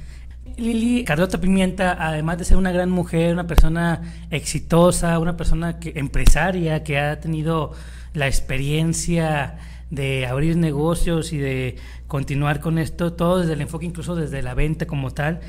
Lili 0.56 1.04
Carlota 1.04 1.40
Pimienta, 1.40 1.96
además 1.99 2.38
de 2.38 2.44
ser 2.44 2.56
una 2.56 2.72
gran 2.72 2.90
mujer, 2.90 3.32
una 3.32 3.46
persona 3.46 4.26
exitosa, 4.30 5.18
una 5.18 5.37
persona 5.37 5.78
que, 5.78 5.92
empresaria 5.96 6.84
que 6.84 6.99
ha 6.99 7.20
tenido 7.20 7.72
la 8.12 8.26
experiencia 8.26 9.58
de 9.90 10.26
abrir 10.26 10.56
negocios 10.56 11.32
y 11.32 11.38
de 11.38 11.76
continuar 12.06 12.61
con 12.61 12.78
esto, 12.78 13.12
todo 13.12 13.40
desde 13.40 13.54
el 13.54 13.61
enfoque, 13.61 13.87
incluso 13.87 14.14
desde 14.14 14.42
la 14.42 14.54
venta 14.54 14.87
como 14.87 15.11
tal. 15.11 15.40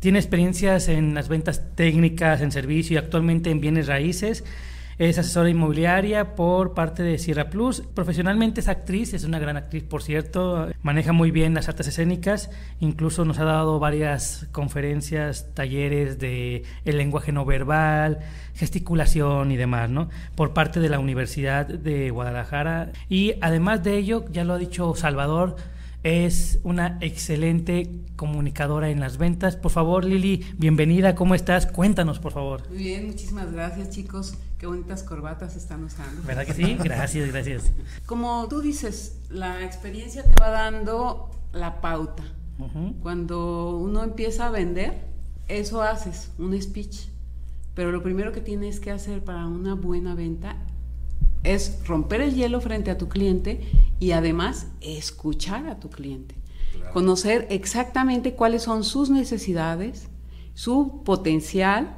Tiene 0.00 0.18
experiencias 0.18 0.88
en 0.88 1.14
las 1.14 1.28
ventas 1.28 1.74
técnicas, 1.74 2.40
en 2.40 2.52
servicio 2.52 2.94
y 2.94 2.98
actualmente 2.98 3.50
en 3.50 3.60
bienes 3.60 3.86
raíces. 3.86 4.44
Es 4.98 5.18
asesora 5.18 5.48
inmobiliaria 5.48 6.34
por 6.34 6.74
parte 6.74 7.02
de 7.02 7.18
Sierra 7.18 7.50
Plus. 7.50 7.82
Profesionalmente 7.94 8.60
es 8.60 8.68
actriz, 8.68 9.14
es 9.14 9.24
una 9.24 9.38
gran 9.38 9.56
actriz, 9.56 9.82
por 9.84 10.02
cierto. 10.02 10.68
Maneja 10.82 11.12
muy 11.12 11.30
bien 11.30 11.54
las 11.54 11.68
artes 11.68 11.88
escénicas. 11.88 12.50
Incluso 12.80 13.24
nos 13.24 13.38
ha 13.38 13.44
dado 13.44 13.78
varias 13.78 14.46
conferencias, 14.52 15.54
talleres 15.54 16.18
de 16.18 16.64
el 16.84 16.98
lenguaje 16.98 17.32
no 17.32 17.44
verbal, 17.44 18.18
gesticulación 18.54 19.50
y 19.50 19.56
demás, 19.56 19.88
¿no? 19.88 20.10
Por 20.34 20.52
parte 20.52 20.80
de 20.80 20.88
la 20.88 20.98
Universidad 20.98 21.66
de 21.66 22.10
Guadalajara. 22.10 22.92
Y 23.08 23.34
además 23.40 23.82
de 23.82 23.96
ello, 23.96 24.24
ya 24.30 24.44
lo 24.44 24.54
ha 24.54 24.58
dicho 24.58 24.94
Salvador, 24.94 25.56
es 26.02 26.58
una 26.64 26.98
excelente 27.00 27.88
comunicadora 28.16 28.90
en 28.90 29.00
las 29.00 29.18
ventas. 29.18 29.56
Por 29.56 29.70
favor, 29.70 30.04
Lili, 30.04 30.44
bienvenida, 30.58 31.14
¿cómo 31.14 31.34
estás? 31.34 31.66
Cuéntanos, 31.66 32.18
por 32.18 32.32
favor. 32.32 32.68
Muy 32.68 32.78
bien, 32.78 33.06
muchísimas 33.06 33.52
gracias, 33.52 33.90
chicos. 33.90 34.36
Qué 34.62 34.68
bonitas 34.68 35.02
corbatas 35.02 35.56
están 35.56 35.82
usando. 35.82 36.22
¿Verdad 36.22 36.46
que 36.46 36.54
sí? 36.54 36.74
Gracias, 36.84 37.32
gracias. 37.32 37.72
Como 38.06 38.46
tú 38.46 38.60
dices, 38.60 39.18
la 39.28 39.64
experiencia 39.64 40.22
te 40.22 40.40
va 40.40 40.50
dando 40.50 41.32
la 41.52 41.80
pauta. 41.80 42.22
Cuando 43.02 43.76
uno 43.76 44.04
empieza 44.04 44.46
a 44.46 44.50
vender, 44.50 45.04
eso 45.48 45.82
haces, 45.82 46.30
un 46.38 46.62
speech. 46.62 47.08
Pero 47.74 47.90
lo 47.90 48.04
primero 48.04 48.30
que 48.30 48.40
tienes 48.40 48.78
que 48.78 48.92
hacer 48.92 49.24
para 49.24 49.48
una 49.48 49.74
buena 49.74 50.14
venta 50.14 50.54
es 51.42 51.80
romper 51.84 52.20
el 52.20 52.36
hielo 52.36 52.60
frente 52.60 52.92
a 52.92 52.98
tu 52.98 53.08
cliente 53.08 53.68
y 53.98 54.12
además 54.12 54.68
escuchar 54.80 55.66
a 55.66 55.80
tu 55.80 55.90
cliente. 55.90 56.36
Conocer 56.92 57.48
exactamente 57.50 58.34
cuáles 58.34 58.62
son 58.62 58.84
sus 58.84 59.10
necesidades, 59.10 60.06
su 60.54 61.02
potencial, 61.02 61.96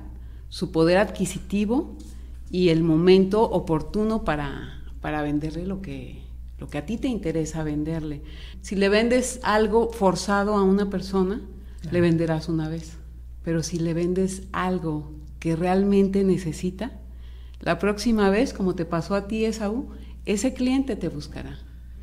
su 0.48 0.72
poder 0.72 0.96
adquisitivo 0.96 1.98
y 2.54 2.68
el 2.68 2.84
momento 2.84 3.42
oportuno 3.42 4.22
para, 4.22 4.80
para 5.00 5.22
venderle 5.22 5.66
lo 5.66 5.82
que, 5.82 6.22
lo 6.56 6.68
que 6.68 6.78
a 6.78 6.86
ti 6.86 6.98
te 6.98 7.08
interesa 7.08 7.64
venderle. 7.64 8.22
Si 8.62 8.76
le 8.76 8.88
vendes 8.88 9.40
algo 9.42 9.90
forzado 9.90 10.54
a 10.54 10.62
una 10.62 10.88
persona, 10.88 11.40
le 11.90 12.00
venderás 12.00 12.48
una 12.48 12.68
vez. 12.68 12.96
Pero 13.42 13.64
si 13.64 13.80
le 13.80 13.92
vendes 13.92 14.44
algo 14.52 15.10
que 15.40 15.56
realmente 15.56 16.22
necesita, 16.22 16.92
la 17.58 17.80
próxima 17.80 18.30
vez, 18.30 18.52
como 18.52 18.76
te 18.76 18.84
pasó 18.84 19.16
a 19.16 19.26
ti, 19.26 19.44
Esaú, 19.44 19.88
ese 20.24 20.54
cliente 20.54 20.94
te 20.94 21.08
buscará. 21.08 21.58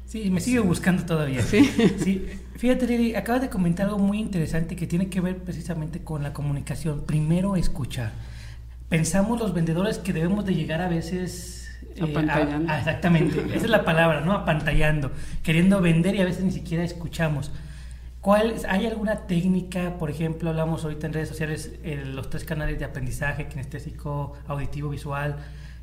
Sí, 0.05 0.29
me 0.31 0.41
sigue 0.41 0.59
buscando 0.59 1.05
todavía. 1.05 1.43
Sí. 1.43 1.63
sí. 2.03 2.25
Fíjate, 2.57 2.87
Lili, 2.87 3.15
acabas 3.15 3.41
de 3.41 3.49
comentar 3.49 3.85
algo 3.85 3.99
muy 3.99 4.19
interesante 4.19 4.75
que 4.75 4.85
tiene 4.85 5.07
que 5.07 5.21
ver 5.21 5.37
precisamente 5.37 6.03
con 6.03 6.23
la 6.23 6.33
comunicación. 6.33 7.05
Primero, 7.05 7.55
escuchar. 7.55 8.11
Pensamos 8.91 9.39
los 9.39 9.53
vendedores 9.53 9.99
que 9.99 10.11
debemos 10.11 10.43
de 10.43 10.53
llegar 10.53 10.81
a 10.81 10.89
veces... 10.89 11.71
Eh, 11.95 12.03
Apantallando. 12.03 12.73
exactamente, 12.73 13.39
esa 13.55 13.63
es 13.63 13.69
la 13.69 13.85
palabra, 13.85 14.19
¿no? 14.19 14.33
Apantallando, 14.33 15.13
queriendo 15.43 15.79
vender 15.79 16.13
y 16.13 16.19
a 16.19 16.25
veces 16.25 16.43
ni 16.43 16.51
siquiera 16.51 16.83
escuchamos. 16.83 17.51
¿Cuál, 18.19 18.53
¿Hay 18.67 18.85
alguna 18.87 19.27
técnica, 19.27 19.97
por 19.97 20.09
ejemplo, 20.11 20.49
hablamos 20.49 20.83
ahorita 20.83 21.07
en 21.07 21.13
redes 21.13 21.29
sociales, 21.29 21.71
eh, 21.83 22.03
los 22.05 22.29
tres 22.29 22.43
canales 22.43 22.79
de 22.79 22.83
aprendizaje, 22.83 23.47
kinestésico, 23.47 24.33
auditivo, 24.45 24.89
visual? 24.89 25.37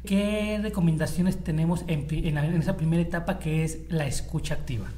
¿Qué 0.05 0.61
recomendaciones 0.63 1.43
tenemos 1.43 1.85
en, 1.87 2.07
en, 2.11 2.37
esa 2.61 2.77
primera 2.77 3.01
etapa 3.01 3.39
que 3.39 3.65
es 3.65 3.79
la 3.89 4.07
escucha 4.07 4.53
activa? 4.53 4.89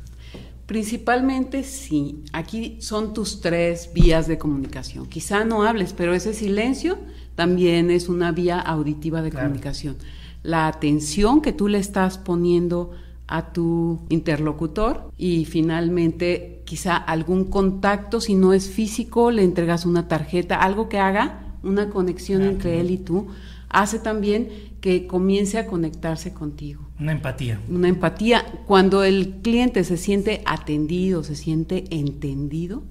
Principalmente 0.71 1.65
sí, 1.65 2.23
aquí 2.33 2.77
son 2.81 3.13
tus 3.13 3.41
tres 3.41 3.91
vías 3.93 4.29
de 4.29 4.39
comunicación. 4.39 5.09
Quizá 5.09 5.45
no 5.45 5.65
hables, 5.65 5.93
pero 5.93 6.15
ese 6.15 6.33
silencio 6.33 6.97
también 7.35 7.91
es 7.91 8.09
una 8.09 8.31
vía 8.31 8.61
auditiva 8.61 9.21
de 9.21 9.33
comunicación. 9.33 9.97
La 10.45 10.69
atención 10.69 11.43
que 11.43 11.53
tú 11.53 11.67
le 11.67 11.79
estás 11.79 12.19
poniendo 12.19 12.93
a 13.27 13.53
tu 13.53 14.07
interlocutor 14.11 15.11
y 15.19 15.45
finalmente 15.45 16.63
quizá 16.67 16.97
algún 16.97 17.47
contacto, 17.47 18.21
si 18.21 18.37
no 18.37 18.53
es 18.53 18.71
físico, 18.71 19.33
le 19.33 19.43
entregas 19.43 19.85
una 19.87 20.07
tarjeta, 20.07 20.63
algo 20.63 20.89
que 20.89 21.01
haga 21.01 21.57
una 21.65 21.91
conexión 21.91 22.43
entre 22.43 22.79
él 22.79 22.93
y 22.93 22.99
tú, 22.99 23.27
hace 23.71 23.99
también 23.99 24.49
que 24.81 25.07
comience 25.07 25.59
a 25.59 25.67
conectarse 25.67 26.35
contigo. 26.35 26.89
Una 26.99 27.13
empatía. 27.13 27.61
Una 27.69 27.89
empatía. 27.89 28.45
Cuando 28.67 29.05
el 29.05 29.41
cliente 29.43 29.85
se 29.85 29.97
siente 29.97 30.43
atendido, 30.45 31.25
se 31.25 31.37
siente 31.37 31.85
entendido, 31.91 32.83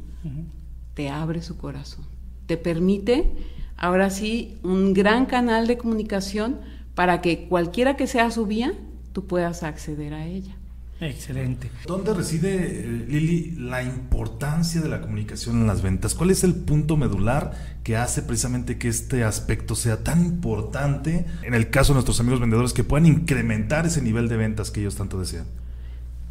te 0.95 1.09
abre 1.09 1.41
su 1.41 1.57
corazón. 1.57 2.05
Te 2.47 2.57
permite, 2.57 3.31
ahora 3.77 4.09
sí, 4.09 4.57
un 4.63 4.93
gran 4.93 5.25
canal 5.25 5.67
de 5.67 5.77
comunicación 5.77 6.59
para 6.95 7.21
que 7.21 7.47
cualquiera 7.47 7.95
que 7.95 8.07
sea 8.07 8.31
su 8.31 8.45
vía, 8.45 8.73
tú 9.13 9.27
puedas 9.27 9.63
acceder 9.63 10.13
a 10.13 10.25
ella. 10.25 10.55
Excelente. 11.01 11.71
¿Dónde 11.85 12.13
reside, 12.13 12.81
eh, 12.81 13.05
Lili, 13.07 13.51
la 13.51 13.83
importancia 13.83 14.81
de 14.81 14.89
la 14.89 14.99
comunicación 14.99 15.61
en 15.61 15.67
las 15.67 15.81
ventas? 15.81 16.13
¿Cuál 16.13 16.29
es 16.29 16.43
el 16.43 16.55
punto 16.55 16.97
medular 16.97 17.53
que 17.83 17.95
hace 17.95 18.21
precisamente 18.21 18.77
que 18.77 18.89
este 18.89 19.23
aspecto 19.23 19.75
sea 19.75 20.03
tan 20.03 20.25
importante 20.25 21.25
en 21.43 21.53
el 21.53 21.69
caso 21.69 21.93
de 21.93 21.95
nuestros 21.95 22.19
amigos 22.19 22.41
vendedores 22.41 22.73
que 22.73 22.83
puedan 22.83 23.05
incrementar 23.05 23.85
ese 23.85 24.01
nivel 24.01 24.27
de 24.27 24.35
ventas 24.35 24.71
que 24.71 24.81
ellos 24.81 24.95
tanto 24.95 25.19
desean? 25.19 25.45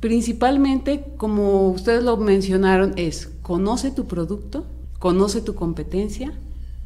Principalmente, 0.00 1.04
como 1.16 1.70
ustedes 1.70 2.04
lo 2.04 2.18
mencionaron, 2.18 2.92
es 2.96 3.30
conoce 3.40 3.90
tu 3.90 4.06
producto, 4.06 4.66
conoce 4.98 5.40
tu 5.40 5.54
competencia 5.54 6.34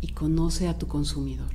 y 0.01 0.12
conoce 0.12 0.69
a 0.69 0.79
tu 0.79 0.87
consumidor. 0.87 1.51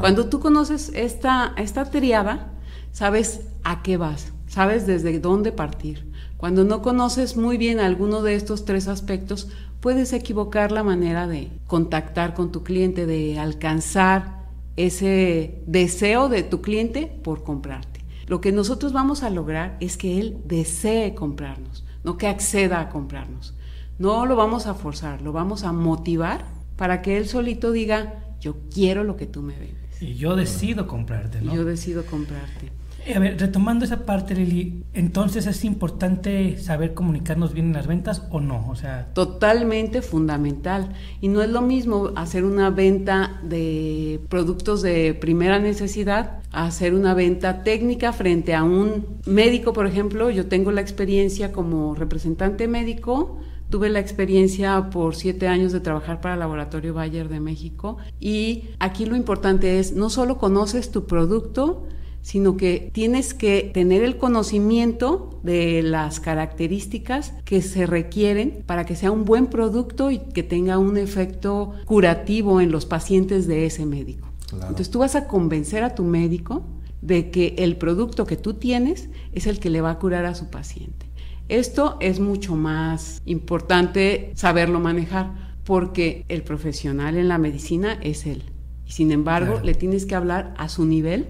Cuando 0.00 0.26
tú 0.26 0.40
conoces 0.40 0.90
esta, 0.94 1.52
esta 1.56 1.90
triada, 1.90 2.52
sabes 2.92 3.42
a 3.62 3.82
qué 3.82 3.96
vas, 3.96 4.32
sabes 4.56 4.86
desde 4.86 5.20
dónde 5.20 5.52
partir. 5.52 6.10
Cuando 6.38 6.64
no 6.64 6.80
conoces 6.80 7.36
muy 7.36 7.58
bien 7.58 7.78
alguno 7.78 8.22
de 8.22 8.36
estos 8.36 8.64
tres 8.64 8.88
aspectos, 8.88 9.48
puedes 9.80 10.14
equivocar 10.14 10.72
la 10.72 10.82
manera 10.82 11.26
de 11.26 11.50
contactar 11.66 12.32
con 12.32 12.52
tu 12.52 12.64
cliente, 12.64 13.04
de 13.04 13.38
alcanzar 13.38 14.46
ese 14.76 15.62
deseo 15.66 16.30
de 16.30 16.42
tu 16.42 16.62
cliente 16.62 17.06
por 17.22 17.44
comprarte. 17.44 18.00
Lo 18.28 18.40
que 18.40 18.50
nosotros 18.50 18.94
vamos 18.94 19.22
a 19.22 19.28
lograr 19.28 19.76
es 19.80 19.98
que 19.98 20.18
él 20.18 20.38
desee 20.46 21.14
comprarnos, 21.14 21.84
no 22.02 22.16
que 22.16 22.26
acceda 22.26 22.80
a 22.80 22.88
comprarnos. 22.88 23.54
No 23.98 24.24
lo 24.24 24.36
vamos 24.36 24.66
a 24.66 24.72
forzar, 24.72 25.20
lo 25.20 25.32
vamos 25.32 25.64
a 25.64 25.72
motivar 25.72 26.46
para 26.76 27.02
que 27.02 27.18
él 27.18 27.28
solito 27.28 27.72
diga, 27.72 28.24
yo 28.40 28.56
quiero 28.72 29.04
lo 29.04 29.18
que 29.18 29.26
tú 29.26 29.42
me 29.42 29.58
vendes. 29.58 30.00
Y 30.00 30.14
yo 30.14 30.34
decido 30.34 30.86
comprarte, 30.86 31.42
¿no? 31.42 31.54
yo 31.54 31.66
decido 31.66 32.06
comprarte. 32.06 32.72
A 33.14 33.18
ver, 33.20 33.38
retomando 33.38 33.84
esa 33.84 34.04
parte, 34.04 34.34
Lili, 34.34 34.82
entonces 34.92 35.46
es 35.46 35.64
importante 35.64 36.58
saber 36.58 36.92
comunicarnos 36.92 37.54
bien 37.54 37.66
en 37.66 37.72
las 37.74 37.86
ventas 37.86 38.22
o 38.30 38.40
no, 38.40 38.68
o 38.68 38.74
sea, 38.74 39.12
totalmente 39.14 40.02
fundamental. 40.02 40.92
Y 41.20 41.28
no 41.28 41.40
es 41.40 41.48
lo 41.48 41.62
mismo 41.62 42.10
hacer 42.16 42.44
una 42.44 42.70
venta 42.70 43.40
de 43.44 44.20
productos 44.28 44.82
de 44.82 45.14
primera 45.14 45.60
necesidad 45.60 46.40
a 46.50 46.66
hacer 46.66 46.94
una 46.94 47.14
venta 47.14 47.62
técnica 47.62 48.12
frente 48.12 48.54
a 48.54 48.64
un 48.64 49.06
médico, 49.24 49.72
por 49.72 49.86
ejemplo, 49.86 50.30
yo 50.30 50.46
tengo 50.46 50.72
la 50.72 50.80
experiencia 50.80 51.52
como 51.52 51.94
representante 51.94 52.66
médico. 52.66 53.38
Tuve 53.68 53.88
la 53.88 53.98
experiencia 53.98 54.90
por 54.90 55.16
siete 55.16 55.48
años 55.48 55.72
de 55.72 55.80
trabajar 55.80 56.20
para 56.20 56.34
el 56.34 56.40
Laboratorio 56.40 56.94
Bayer 56.94 57.28
de 57.28 57.40
México. 57.40 57.98
Y 58.20 58.70
aquí 58.78 59.06
lo 59.06 59.16
importante 59.16 59.80
es 59.80 59.92
no 59.92 60.08
solo 60.08 60.38
conoces 60.38 60.92
tu 60.92 61.06
producto, 61.06 61.84
sino 62.26 62.56
que 62.56 62.90
tienes 62.92 63.34
que 63.34 63.70
tener 63.72 64.02
el 64.02 64.16
conocimiento 64.16 65.38
de 65.44 65.80
las 65.84 66.18
características 66.18 67.32
que 67.44 67.62
se 67.62 67.86
requieren 67.86 68.64
para 68.66 68.84
que 68.84 68.96
sea 68.96 69.12
un 69.12 69.24
buen 69.24 69.46
producto 69.46 70.10
y 70.10 70.18
que 70.18 70.42
tenga 70.42 70.76
un 70.76 70.96
efecto 70.96 71.74
curativo 71.84 72.60
en 72.60 72.72
los 72.72 72.84
pacientes 72.84 73.46
de 73.46 73.64
ese 73.64 73.86
médico. 73.86 74.26
Entonces 74.52 74.90
tú 74.90 74.98
vas 74.98 75.14
a 75.14 75.28
convencer 75.28 75.84
a 75.84 75.94
tu 75.94 76.02
médico 76.02 76.64
de 77.00 77.30
que 77.30 77.54
el 77.58 77.76
producto 77.76 78.26
que 78.26 78.36
tú 78.36 78.54
tienes 78.54 79.08
es 79.30 79.46
el 79.46 79.60
que 79.60 79.70
le 79.70 79.80
va 79.80 79.92
a 79.92 79.98
curar 80.00 80.24
a 80.24 80.34
su 80.34 80.50
paciente. 80.50 81.06
Esto 81.48 81.96
es 82.00 82.18
mucho 82.18 82.56
más 82.56 83.22
importante 83.24 84.32
saberlo 84.34 84.80
manejar 84.80 85.54
porque 85.62 86.24
el 86.28 86.42
profesional 86.42 87.16
en 87.16 87.28
la 87.28 87.38
medicina 87.38 88.00
es 88.02 88.26
él. 88.26 88.42
Y 88.84 88.90
sin 88.90 89.12
embargo, 89.12 89.60
le 89.62 89.74
tienes 89.74 90.06
que 90.06 90.16
hablar 90.16 90.54
a 90.58 90.68
su 90.68 90.84
nivel 90.86 91.28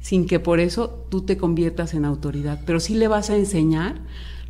sin 0.00 0.26
que 0.26 0.40
por 0.40 0.60
eso 0.60 1.06
tú 1.08 1.22
te 1.22 1.36
conviertas 1.36 1.94
en 1.94 2.04
autoridad, 2.04 2.60
pero 2.66 2.80
sí 2.80 2.94
le 2.94 3.08
vas 3.08 3.30
a 3.30 3.36
enseñar 3.36 4.00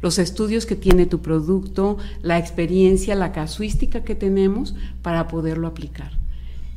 los 0.01 0.19
estudios 0.19 0.67
que 0.67 0.77
tiene 0.77 1.07
tu 1.07 1.21
producto, 1.21 1.99
la 2.23 2.39
experiencia, 2.39 3.15
la 3.15 3.33
casuística 3.33 4.05
que 4.05 4.15
tenemos 4.15 4.75
para 5.03 5.27
poderlo 5.29 5.67
aplicar. 5.67 6.13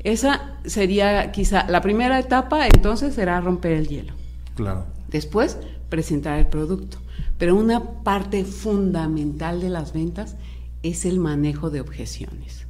Esa 0.04 0.56
sería 0.66 1.32
quizá 1.32 1.68
la 1.70 1.82
primera 1.82 2.20
etapa, 2.20 2.66
entonces 2.66 3.14
será 3.14 3.40
romper 3.40 3.74
el 3.74 3.88
hielo. 3.88 4.14
Claro. 4.56 4.86
Después, 5.10 5.60
presentar 5.90 6.40
el 6.40 6.48
producto. 6.48 6.98
Pero 7.38 7.56
una 7.56 8.04
parte 8.04 8.44
fundamental 8.46 9.62
de 9.62 9.70
las 9.70 9.94
ventas 9.94 10.36
es 10.82 11.06
el 11.06 11.20
manejo 11.20 11.70
de 11.70 11.82
objeciones. 11.82 12.66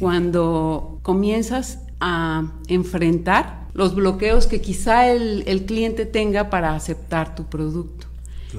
Cuando 0.00 0.98
comienzas 1.02 1.80
a 2.00 2.52
enfrentar 2.66 3.61
los 3.74 3.94
bloqueos 3.94 4.46
que 4.46 4.60
quizá 4.60 5.10
el, 5.10 5.64
cliente 5.66 6.06
tenga 6.06 6.50
para 6.50 6.74
aceptar 6.74 7.34
tu 7.34 7.44
producto. 7.44 8.06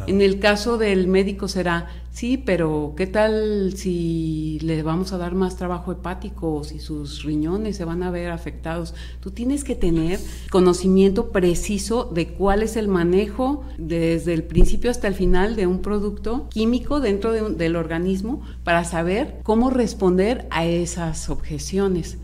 En 0.08 0.22
el 0.22 0.40
caso 0.40 0.80
del 0.80 1.08
médico 1.08 1.48
será, 1.48 1.88
sí, 2.12 2.38
pero 2.38 2.94
¿qué 2.98 3.06
tal 3.06 3.74
si 3.76 4.58
le 4.64 4.82
vamos 4.82 5.14
a 5.14 5.20
dar 5.20 5.36
más 5.36 5.56
trabajo 5.56 5.92
hepático 5.92 6.56
o 6.56 6.64
si 6.64 6.80
sus 6.80 7.24
riñones 7.24 7.78
se 7.78 7.86
van 7.86 8.02
a 8.02 8.10
ver 8.10 8.32
afectados? 8.32 8.96
Tú 9.20 9.30
tienes 9.30 9.64
que 9.64 9.76
tener 9.76 10.20
conocimiento 10.50 11.30
preciso 11.30 12.06
de 12.06 12.30
cuál 12.30 12.64
es 12.64 12.76
el 12.76 12.88
manejo 12.88 13.64
desde 13.78 14.34
el 14.34 14.44
principio 14.44 14.90
hasta 14.90 15.08
el 15.08 15.14
final 15.14 15.56
de 15.56 15.68
un 15.68 15.84
producto 15.84 16.48
químico 16.50 17.00
dentro 17.00 17.32
del 17.32 17.76
organismo 17.76 18.42
para 18.64 18.86
saber 18.86 19.42
cómo 19.44 19.70
responder 19.70 20.48
a 20.50 20.66
esas 20.66 21.30
objeciones. 21.30 22.18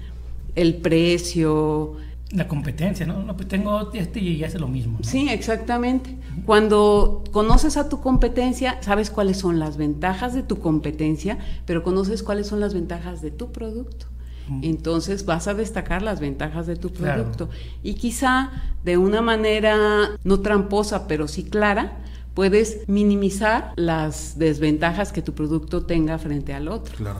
El 0.55 0.77
precio, 0.77 1.97
la 2.31 2.47
competencia, 2.47 3.05
¿no? 3.05 3.23
no 3.23 3.35
pues 3.35 3.47
tengo 3.47 3.91
este 3.93 4.19
y 4.19 4.43
hace 4.43 4.59
lo 4.59 4.67
mismo. 4.67 4.99
Sí, 5.01 5.29
exactamente. 5.29 6.15
Cuando 6.45 7.23
conoces 7.31 7.75
a 7.77 7.89
tu 7.89 8.01
competencia, 8.01 8.77
sabes 8.81 9.09
cuáles 9.09 9.37
son 9.37 9.59
las 9.59 9.77
ventajas 9.77 10.33
de 10.33 10.43
tu 10.43 10.59
competencia, 10.59 11.39
pero 11.65 11.83
conoces 11.83 12.21
cuáles 12.21 12.47
son 12.47 12.59
las 12.59 12.73
ventajas 12.73 13.21
de 13.21 13.31
tu 13.31 13.51
producto. 13.51 14.05
Entonces 14.63 15.25
vas 15.25 15.47
a 15.47 15.53
destacar 15.53 16.01
las 16.01 16.19
ventajas 16.19 16.65
de 16.65 16.75
tu 16.75 16.91
producto. 16.91 17.49
Y 17.83 17.93
quizá 17.93 18.49
de 18.83 18.97
una 18.97 19.21
manera 19.21 19.77
no 20.23 20.39
tramposa, 20.39 21.07
pero 21.07 21.27
sí 21.27 21.43
clara, 21.43 21.99
puedes 22.33 22.87
minimizar 22.87 23.73
las 23.75 24.39
desventajas 24.39 25.11
que 25.11 25.21
tu 25.21 25.33
producto 25.33 25.85
tenga 25.85 26.17
frente 26.17 26.53
al 26.53 26.67
otro. 26.67 26.95
Claro. 26.97 27.19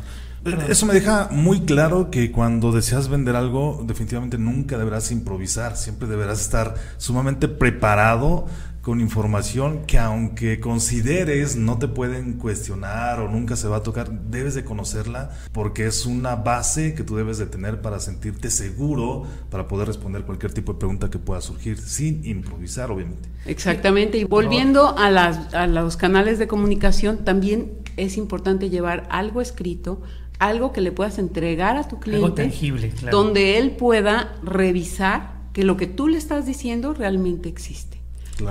Eso 0.68 0.86
me 0.86 0.94
deja 0.94 1.28
muy 1.32 1.62
claro 1.62 2.10
que 2.10 2.32
cuando 2.32 2.72
deseas 2.72 3.10
vender 3.10 3.36
algo, 3.36 3.84
definitivamente 3.86 4.38
nunca 4.38 4.78
deberás 4.78 5.12
improvisar, 5.12 5.76
siempre 5.76 6.08
deberás 6.08 6.40
estar 6.40 6.76
sumamente 6.98 7.48
preparado 7.48 8.48
con 8.82 9.02
información 9.02 9.86
que 9.86 10.00
aunque 10.00 10.60
consideres 10.60 11.56
no 11.56 11.78
te 11.78 11.88
pueden 11.88 12.34
cuestionar 12.34 13.20
o 13.20 13.28
nunca 13.28 13.56
se 13.56 13.68
va 13.68 13.78
a 13.78 13.84
tocar, 13.84 14.10
debes 14.10 14.56
de 14.56 14.64
conocerla 14.64 15.32
porque 15.52 15.86
es 15.86 16.06
una 16.06 16.36
base 16.36 16.94
que 16.94 17.04
tú 17.04 17.16
debes 17.18 17.38
de 17.38 17.46
tener 17.46 17.82
para 17.82 18.00
sentirte 18.00 18.50
seguro, 18.50 19.26
para 19.50 19.68
poder 19.68 19.88
responder 19.88 20.24
cualquier 20.24 20.54
tipo 20.54 20.74
de 20.74 20.80
pregunta 20.80 21.10
que 21.10 21.20
pueda 21.20 21.42
surgir 21.42 21.78
sin 21.78 22.26
improvisar, 22.26 22.90
obviamente. 22.90 23.30
Exactamente, 23.46 24.18
y 24.18 24.24
volviendo 24.24 24.98
a, 24.98 25.12
las, 25.12 25.54
a 25.54 25.68
los 25.68 25.98
canales 25.98 26.40
de 26.40 26.48
comunicación, 26.48 27.26
también 27.26 27.74
es 27.98 28.18
importante 28.18 28.70
llevar 28.70 29.08
algo 29.12 29.42
escrito, 29.42 30.02
algo 30.40 30.72
que 30.72 30.82
le 30.82 30.92
puedas 30.92 31.20
entregar 31.20 31.78
a 31.78 31.88
tu 31.88 32.00
cliente, 32.00 32.44
tangible, 32.44 32.94
donde 33.12 33.58
él 33.58 33.72
pueda 33.72 34.36
revisar 34.42 35.34
que 35.54 35.64
lo 35.64 35.78
que 35.78 35.88
tú 35.88 36.08
le 36.08 36.18
estás 36.18 36.46
diciendo 36.46 36.94
realmente 36.94 37.50
existe. 37.50 38.00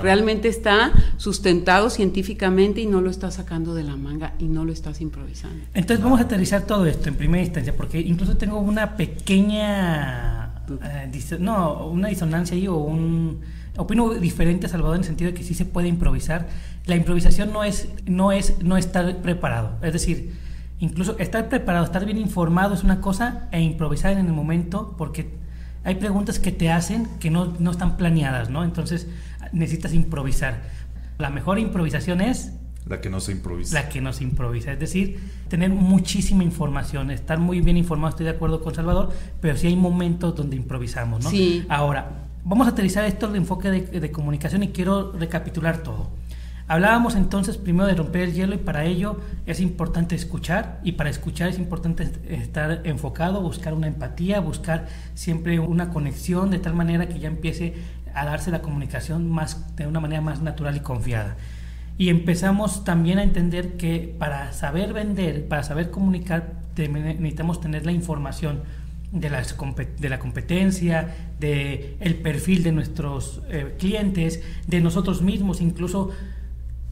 Realmente 0.02 0.48
está 0.48 0.92
sustentado 1.16 1.88
científicamente 1.88 2.82
y 2.82 2.86
no 2.86 3.00
lo 3.00 3.10
estás 3.10 3.34
sacando 3.34 3.74
de 3.74 3.84
la 3.84 3.96
manga 3.96 4.34
y 4.38 4.44
no 4.44 4.66
lo 4.66 4.72
estás 4.72 5.00
improvisando. 5.00 5.64
Entonces 5.72 6.04
vamos 6.04 6.20
a 6.20 6.24
aterrizar 6.24 6.66
todo 6.66 6.84
esto 6.84 7.08
en 7.08 7.14
primera 7.14 7.42
instancia, 7.42 7.74
porque 7.74 7.98
incluso 7.98 8.36
tengo 8.36 8.58
una 8.58 8.96
pequeña, 8.96 10.62
eh, 10.82 11.38
no, 11.40 11.86
una 11.88 12.08
disonancia 12.08 12.54
ahí 12.54 12.68
o 12.68 12.76
un, 12.76 13.40
opino 13.78 14.12
diferente 14.14 14.68
Salvador 14.68 14.96
en 14.96 15.02
el 15.02 15.06
sentido 15.06 15.30
de 15.30 15.38
que 15.38 15.44
sí 15.44 15.54
se 15.54 15.64
puede 15.64 15.88
improvisar. 15.88 16.48
La 16.84 16.96
improvisación 16.96 17.52
no 17.52 17.64
es, 17.64 17.88
no 18.06 18.32
es, 18.32 18.62
no 18.62 18.76
estar 18.76 19.22
preparado, 19.22 19.78
es 19.82 19.92
decir, 19.92 20.34
Incluso 20.80 21.18
estar 21.18 21.48
preparado, 21.48 21.84
estar 21.84 22.04
bien 22.04 22.18
informado 22.18 22.74
es 22.74 22.84
una 22.84 23.00
cosa 23.00 23.48
e 23.50 23.60
improvisar 23.60 24.12
en 24.12 24.26
el 24.26 24.32
momento 24.32 24.94
porque 24.96 25.28
hay 25.84 25.96
preguntas 25.96 26.38
que 26.38 26.52
te 26.52 26.70
hacen 26.70 27.08
que 27.18 27.30
no, 27.30 27.54
no 27.58 27.70
están 27.70 27.96
planeadas, 27.96 28.50
¿no? 28.50 28.62
Entonces 28.62 29.08
necesitas 29.52 29.92
improvisar. 29.92 30.62
La 31.18 31.30
mejor 31.30 31.58
improvisación 31.58 32.20
es... 32.20 32.52
La 32.86 33.00
que 33.00 33.10
no 33.10 33.20
se 33.20 33.32
improvisa. 33.32 33.74
La 33.74 33.88
que 33.88 34.00
no 34.00 34.12
se 34.12 34.22
improvisa. 34.24 34.72
Es 34.72 34.78
decir, 34.78 35.20
tener 35.48 35.70
muchísima 35.70 36.44
información, 36.44 37.10
estar 37.10 37.38
muy 37.38 37.60
bien 37.60 37.76
informado, 37.76 38.10
estoy 38.10 38.24
de 38.24 38.32
acuerdo 38.32 38.62
con 38.62 38.74
Salvador, 38.74 39.10
pero 39.40 39.56
sí 39.56 39.66
hay 39.66 39.76
momentos 39.76 40.34
donde 40.36 40.56
improvisamos, 40.56 41.24
¿no? 41.24 41.30
Sí. 41.30 41.66
Ahora, 41.68 42.26
vamos 42.44 42.66
a 42.66 42.70
aterrizar 42.70 43.04
esto 43.04 43.26
al 43.26 43.36
enfoque 43.36 43.70
de, 43.70 44.00
de 44.00 44.10
comunicación 44.12 44.62
y 44.62 44.68
quiero 44.68 45.12
recapitular 45.12 45.82
todo. 45.82 46.08
Hablábamos 46.68 47.16
entonces 47.16 47.56
primero 47.56 47.86
de 47.86 47.94
romper 47.94 48.28
el 48.28 48.34
hielo 48.34 48.54
y 48.54 48.58
para 48.58 48.84
ello 48.84 49.18
es 49.46 49.58
importante 49.58 50.14
escuchar 50.14 50.80
y 50.84 50.92
para 50.92 51.08
escuchar 51.08 51.48
es 51.48 51.58
importante 51.58 52.10
estar 52.28 52.82
enfocado, 52.84 53.40
buscar 53.40 53.72
una 53.72 53.86
empatía, 53.86 54.40
buscar 54.40 54.86
siempre 55.14 55.58
una 55.60 55.88
conexión 55.88 56.50
de 56.50 56.58
tal 56.58 56.74
manera 56.74 57.08
que 57.08 57.18
ya 57.18 57.28
empiece 57.28 57.74
a 58.14 58.26
darse 58.26 58.50
la 58.50 58.60
comunicación 58.60 59.30
más 59.30 59.74
de 59.76 59.86
una 59.86 59.98
manera 59.98 60.20
más 60.20 60.42
natural 60.42 60.76
y 60.76 60.80
confiada. 60.80 61.36
Y 61.96 62.10
empezamos 62.10 62.84
también 62.84 63.18
a 63.18 63.22
entender 63.22 63.78
que 63.78 64.14
para 64.18 64.52
saber 64.52 64.92
vender, 64.92 65.48
para 65.48 65.62
saber 65.62 65.90
comunicar, 65.90 66.52
necesitamos 66.76 67.62
tener 67.62 67.86
la 67.86 67.92
información 67.92 68.60
de, 69.10 69.30
las, 69.30 69.56
de 69.98 70.08
la 70.10 70.18
competencia, 70.18 71.16
de 71.40 71.96
el 72.00 72.16
perfil 72.16 72.62
de 72.62 72.72
nuestros 72.72 73.40
eh, 73.48 73.74
clientes, 73.78 74.42
de 74.66 74.80
nosotros 74.80 75.22
mismos, 75.22 75.62
incluso 75.62 76.10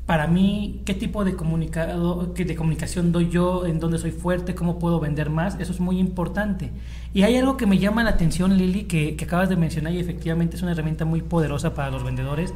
para 0.07 0.29
mí, 0.29 0.83
qué 0.85 0.95
tipo 0.95 1.25
de, 1.25 1.35
comunicado, 1.35 2.27
de 2.27 2.55
comunicación 2.55 3.11
doy 3.11 3.29
yo, 3.29 3.67
en 3.67 3.81
dónde 3.81 3.99
soy 3.99 4.13
fuerte, 4.13 4.55
cómo 4.55 4.79
puedo 4.79 5.01
vender 5.01 5.31
más, 5.31 5.59
eso 5.59 5.73
es 5.73 5.81
muy 5.81 5.99
importante. 5.99 6.71
Y 7.13 7.25
hay 7.25 7.37
algo 7.37 7.57
que 7.57 7.67
me 7.67 7.79
llama 7.79 8.05
la 8.05 8.11
atención, 8.11 8.57
Lili, 8.57 8.85
que, 8.85 9.17
acabas 9.21 9.49
de 9.49 9.57
mencionar 9.57 9.93
y 9.93 9.99
efectivamente 9.99 10.55
es 10.55 10.63
una 10.63 10.73
herramienta 10.73 11.05
muy 11.05 11.23
poderosa 11.23 11.75
para 11.75 11.91
los 11.91 12.05
vendedores. 12.05 12.55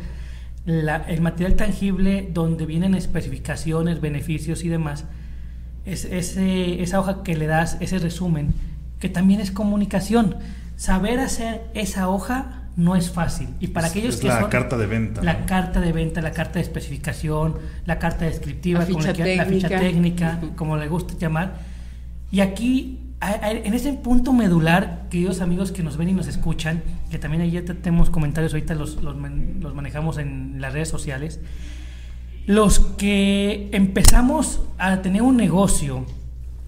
el 0.65 1.21
material 1.21 1.57
tangible 1.57 2.29
donde 2.33 2.67
vienen 2.67 2.95
especificaciones, 2.95 4.01
beneficios 4.01 4.63
y 4.63 4.69
demás, 4.69 5.07
es 5.85 6.05
esa 6.05 7.01
hoja 7.01 7.25
que 7.25 7.37
le 7.37 7.49
das, 7.49 7.79
ese 7.81 7.99
resumen, 7.99 8.55
que 9.01 9.09
también 9.09 9.41
es 9.41 9.51
comunicación. 9.51 10.37
Saber 10.77 11.19
hacer 11.19 11.63
esa 11.75 12.09
hoja 12.09 12.60
no 12.81 12.97
es 12.97 13.11
fácil. 13.11 13.49
Y 13.61 13.69
para 13.69 13.89
aquellos 13.89 14.15
es 14.15 14.21
que 14.23 14.29
la 14.29 14.49
carta 14.49 14.79
de 14.79 14.87
venta. 14.87 15.23
La 15.23 15.45
carta 15.45 15.81
de 15.81 15.93
venta, 15.93 16.23
la 16.23 16.33
carta 16.33 16.55
de 16.55 16.63
especificación, 16.63 17.57
la 17.85 17.99
carta 17.99 18.25
descriptiva, 18.25 18.81
la 18.81 18.87
ficha, 18.87 19.13
técnica. 19.13 19.37
La 19.37 19.47
ficha 19.47 19.69
técnica 19.69 20.41
como 20.57 20.77
le 20.79 20.89
gusta 20.89 21.15
llamar. 21.19 21.61
Y 22.33 22.41
aquí, 22.41 23.13
en 23.21 23.75
ese 23.75 23.93
punto 23.93 24.33
medular, 24.33 25.09
queridos 25.11 25.43
amigos 25.43 25.73
que 25.73 25.83
nos 25.83 25.99
ven 25.99 26.09
y 26.09 26.13
nos 26.15 26.27
escuchan, 26.27 26.83
que 27.11 27.19
también 27.19 27.43
ahí 27.43 27.51
ya 27.51 27.65
tenemos 27.65 28.09
comentarios, 28.09 28.55
ahorita 28.55 28.75
los, 28.75 29.03
los, 29.03 29.15
los 29.15 29.75
manejamos 29.75 30.17
en 30.17 30.61
las 30.61 30.73
redes 30.73 30.89
sociales, 30.89 31.41
los 32.47 32.81
que 32.81 33.69
empezamos 33.73 34.63
a 34.79 35.03
tener 35.03 35.21
un 35.21 35.37
negocio, 35.37 36.07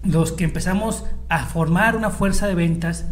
los 0.03 0.31
que 0.31 0.43
empezamos 0.43 1.05
a 1.27 1.45
formar 1.45 1.95
una 1.95 2.11
fuerza 2.11 2.45
de 2.45 2.53
ventas, 2.53 3.05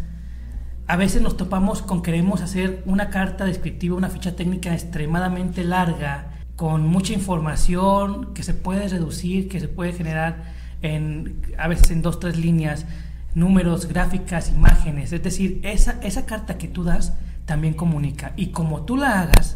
a 0.92 0.98
veces 0.98 1.22
nos 1.22 1.38
topamos 1.38 1.82
con 1.82 2.02
queremos 2.02 2.42
hacer 2.42 2.84
una 2.86 3.10
carta 3.10 3.46
descriptiva, 3.46 3.96
una 3.96 4.10
ficha 4.10 4.36
técnica 4.36 4.74
extremadamente 4.74 5.64
larga, 5.64 6.34
con 6.58 6.86
mucha 6.86 7.14
información 7.14 8.34
que 8.34 8.44
se 8.44 8.54
puede 8.54 8.90
reducir, 8.90 9.48
que 9.48 9.62
se 9.62 9.70
puede 9.70 9.94
generar 9.94 10.52
en, 10.82 11.44
a 11.58 11.70
veces 11.70 11.92
en 11.92 12.02
dos, 12.02 12.20
tres 12.20 12.36
líneas, 12.36 12.86
números, 13.34 13.86
gráficas, 13.86 14.50
imágenes. 14.50 15.14
Es 15.14 15.24
decir, 15.24 15.62
esa, 15.64 15.98
esa 16.04 16.26
carta 16.26 16.58
que 16.58 16.68
tú 16.68 16.84
das 16.84 17.14
también 17.46 17.74
comunica. 17.74 18.34
Y 18.36 18.48
como 18.48 18.82
tú 18.82 18.98
la 18.98 19.22
hagas, 19.22 19.56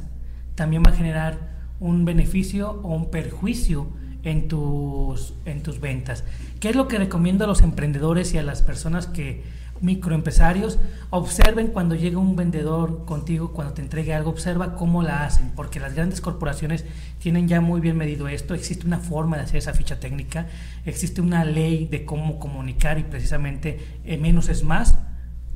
también 0.55 0.83
va 0.87 0.91
a 0.91 0.95
generar 0.95 1.37
un 1.81 2.05
beneficio 2.05 2.79
o 2.81 2.95
un 2.95 3.11
perjuicio 3.11 3.89
en 4.23 4.47
tus, 4.47 5.33
en 5.43 5.63
tus 5.63 5.81
ventas. 5.81 6.23
¿Qué 6.61 6.69
es 6.69 6.77
lo 6.77 6.87
que 6.87 6.97
recomiendo 6.97 7.43
a 7.43 7.47
los 7.47 7.61
emprendedores 7.61 8.33
y 8.33 8.37
a 8.37 8.43
las 8.43 8.61
personas 8.61 9.07
que 9.07 9.43
microempresarios, 9.81 10.79
observen 11.09 11.67
cuando 11.67 11.95
llega 11.95 12.17
un 12.17 12.35
vendedor 12.35 13.05
contigo, 13.05 13.51
cuando 13.51 13.73
te 13.73 13.81
entregue 13.81 14.13
algo, 14.13 14.29
observa 14.29 14.75
cómo 14.75 15.03
la 15.03 15.25
hacen, 15.25 15.51
porque 15.55 15.79
las 15.79 15.93
grandes 15.93 16.21
corporaciones 16.21 16.85
tienen 17.19 17.47
ya 17.47 17.61
muy 17.61 17.81
bien 17.81 17.97
medido 17.97 18.27
esto, 18.27 18.53
existe 18.53 18.88
una 18.88 18.99
forma 18.99 19.38
de 19.38 19.43
hacer 19.43 19.57
esa 19.57 19.73
ficha 19.73 19.99
técnica, 19.99 20.47
existe 20.85 21.21
una 21.21 21.43
ley 21.43 21.88
de 21.88 22.05
cómo 22.05 22.39
comunicar 22.39 22.97
y 22.99 23.03
precisamente 23.03 23.79
eh, 24.05 24.17
menos 24.17 24.49
es 24.49 24.63
más, 24.63 24.97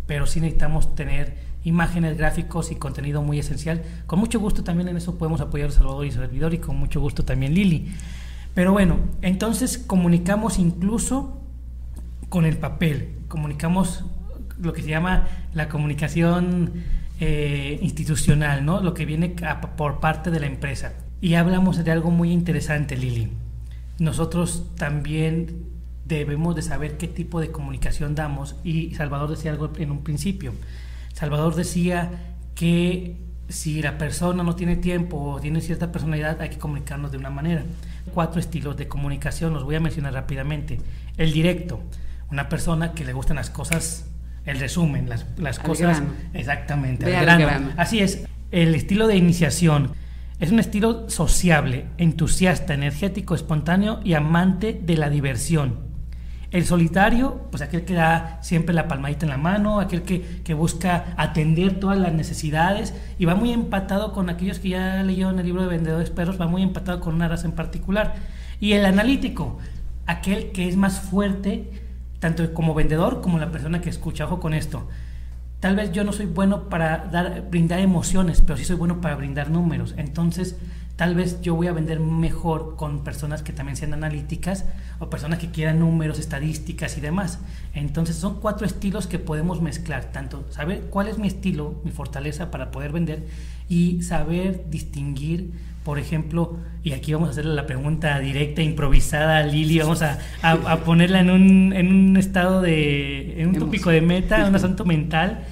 pero 0.06 0.26
sí 0.26 0.42
necesitamos 0.42 0.96
tener 0.96 1.50
imágenes, 1.64 2.18
gráficos 2.18 2.72
y 2.72 2.76
contenido 2.76 3.22
muy 3.22 3.40
esencial. 3.40 3.84
Con 4.06 4.20
mucho 4.20 4.40
gusto 4.40 4.64
también 4.64 4.90
en 4.90 4.98
eso 4.98 5.18
podemos 5.18 5.42
apoyar 5.42 5.70
a 5.70 5.72
Salvador 5.72 6.06
y 6.06 6.12
servidor 6.12 6.54
y 6.54 6.60
con 6.60 6.78
mucho 6.78 7.00
gusto 7.00 7.24
también 7.24 7.54
Lili. 7.54 7.92
Pero 8.54 8.72
bueno, 8.72 8.98
entonces 9.22 9.78
comunicamos 9.78 10.58
incluso 10.58 11.39
con 12.30 12.46
el 12.46 12.58
papel, 12.58 13.18
comunicamos 13.28 14.06
lo 14.60 14.74
que 14.74 14.82
se 14.82 14.90
llama 14.90 15.28
la 15.54 15.70
comunicación 15.70 16.74
eh, 17.20 17.80
institucional, 17.82 18.66
¿no? 18.66 18.82
lo 18.82 18.94
que 18.94 19.06
viene 19.06 19.36
por 19.76 20.00
parte 20.00 20.32
de 20.32 20.40
la 20.40 20.48
empresa. 20.48 20.94
Y 21.22 21.34
hablamos 21.34 21.84
de 21.84 21.92
algo 21.92 22.12
muy 22.12 22.32
interesante, 22.32 22.96
Lili. 22.96 23.30
Nosotros 23.98 24.72
también 24.78 25.66
debemos 26.06 26.56
de 26.56 26.62
saber 26.62 26.98
qué 26.98 27.08
tipo 27.08 27.42
de 27.42 27.52
comunicación 27.52 28.16
damos. 28.16 28.56
Y 28.64 28.96
Salvador 28.96 29.30
decía 29.30 29.52
algo 29.52 29.72
en 29.78 29.92
un 29.92 30.04
principio. 30.04 30.54
Salvador 31.14 31.56
decía 31.56 32.36
que 32.56 33.18
si 33.50 33.82
la 33.82 33.98
persona 33.98 34.44
no 34.44 34.56
tiene 34.56 34.76
tiempo 34.76 35.18
o 35.18 35.40
tiene 35.40 35.62
cierta 35.62 35.92
personalidad, 35.92 36.42
hay 36.42 36.50
que 36.50 36.58
comunicarnos 36.58 37.12
de 37.12 37.18
una 37.18 37.30
manera. 37.30 37.64
Cuatro 38.14 38.40
estilos 38.40 38.78
de 38.78 38.88
comunicación, 38.88 39.54
los 39.54 39.64
voy 39.64 39.76
a 39.76 39.80
mencionar 39.80 40.14
rápidamente. 40.14 40.80
El 41.18 41.34
directo, 41.34 41.82
una 42.32 42.50
persona 42.50 42.94
que 42.94 43.06
le 43.06 43.14
gustan 43.14 43.38
las 43.38 43.50
cosas, 43.50 44.10
el 44.46 44.60
resumen, 44.60 45.10
las, 45.10 45.26
las 45.38 45.60
cosas. 45.60 46.02
Exactamente, 46.34 47.16
al 47.16 47.26
grano. 47.26 47.72
Así 47.78 48.00
es. 48.00 48.26
El 48.52 48.74
estilo 48.76 49.08
de 49.08 49.16
iniciación 49.16 49.94
es 50.40 50.52
un 50.52 50.60
estilo 50.60 51.10
sociable, 51.10 51.86
entusiasta, 51.98 52.74
energético, 52.74 53.36
espontáneo 53.36 54.00
y 54.04 54.14
amante 54.14 54.80
de 54.82 54.96
la 54.96 55.10
diversión. 55.10 55.90
El 56.52 56.66
solitario, 56.66 57.48
pues 57.52 57.62
aquel 57.62 57.86
que 57.86 57.94
da 57.94 58.40
siempre 58.42 58.74
la 58.74 58.88
palmadita 58.88 59.26
en 59.26 59.30
la 59.30 59.38
mano, 59.38 59.80
aquel 59.80 60.02
que, 60.02 60.54
busca 60.56 61.14
atender 61.16 61.80
todas 61.80 62.00
las 62.00 62.12
necesidades 62.14 62.96
y 63.20 63.26
va 63.26 63.36
muy 63.36 63.52
empatado 63.52 64.14
con 64.14 64.30
aquellos 64.30 64.58
que 64.58 64.70
ya 64.70 65.04
leyeron 65.04 65.38
el 65.38 65.46
libro 65.46 65.62
de 65.62 65.68
Vendedores 65.68 66.10
Perros, 66.10 66.42
va 66.42 66.48
muy 66.48 66.64
empatado 66.64 67.02
con 67.02 67.14
una 67.14 67.28
raza 67.28 67.46
en 67.46 67.52
particular. 67.52 68.16
Y 68.60 68.74
el 68.74 68.86
analítico, 68.86 69.60
aquel 70.08 70.52
que 70.52 70.68
es 70.68 70.76
más 70.76 71.02
fuerte, 71.02 71.70
tanto 72.20 72.54
como 72.54 72.74
vendedor 72.74 73.22
como 73.22 73.40
la 73.40 73.52
persona 73.52 73.82
que 73.82 73.90
escucha. 73.90 74.26
Ojo 74.26 74.40
con 74.40 74.54
esto. 74.54 74.88
Tal 75.60 75.76
vez 75.76 75.92
yo 75.92 76.04
no 76.06 76.14
soy 76.14 76.26
bueno 76.26 76.70
para 76.70 77.10
dar, 77.12 77.50
brindar 77.50 77.80
emociones, 77.80 78.42
pero 78.42 78.58
sí 78.58 78.64
soy 78.64 78.78
bueno 78.78 79.02
para 79.02 79.16
brindar 79.16 79.50
números. 79.50 79.94
Entonces, 79.98 80.56
tal 80.96 81.16
vez 81.16 81.42
yo 81.42 81.56
voy 81.56 81.68
a 81.68 81.74
vender 81.74 82.00
mejor 82.00 82.76
con 82.78 83.04
personas 83.04 83.44
que 83.44 83.52
también 83.52 83.76
sean 83.76 83.94
analíticas 83.94 84.66
o 85.00 85.10
personas 85.10 85.40
que 85.40 85.50
quieran 85.50 85.80
números, 85.80 86.18
estadísticas 86.18 86.98
y 86.98 87.02
demás. 87.02 87.40
Entonces 87.74 88.16
son 88.16 88.40
cuatro 88.40 88.66
estilos 88.66 89.08
que 89.08 89.20
podemos 89.20 89.62
mezclar, 89.62 90.12
tanto 90.14 90.46
saber 90.50 90.88
cuál 90.90 91.10
es 91.10 91.18
mi 91.18 91.28
estilo, 91.28 91.82
mi 91.84 91.92
fortaleza 91.92 92.52
para 92.52 92.72
poder 92.72 92.94
vender 92.94 93.28
y 93.68 94.02
saber 94.04 94.70
distinguir, 94.70 95.52
por 95.90 95.98
ejemplo, 95.98 96.56
y 96.84 96.94
aquí 96.94 97.14
vamos 97.14 97.30
a 97.30 97.32
hacerle 97.32 97.56
la 97.56 97.66
pregunta 97.66 98.20
directa, 98.20 98.62
improvisada 98.62 99.40
a 99.40 99.44
Lili, 99.44 99.80
vamos 99.80 100.04
a, 100.04 100.20
ponerla 100.86 101.20
en 101.20 101.32
un, 101.32 101.74
en 101.74 101.88
un 101.92 102.16
estado 102.16 102.62
de, 102.62 103.42
en 103.42 103.48
un 103.48 103.56
tópico 103.56 103.90
de 103.90 104.02
meta, 104.02 104.46
un 104.46 104.54
asunto 104.54 104.86
mental 104.86 105.46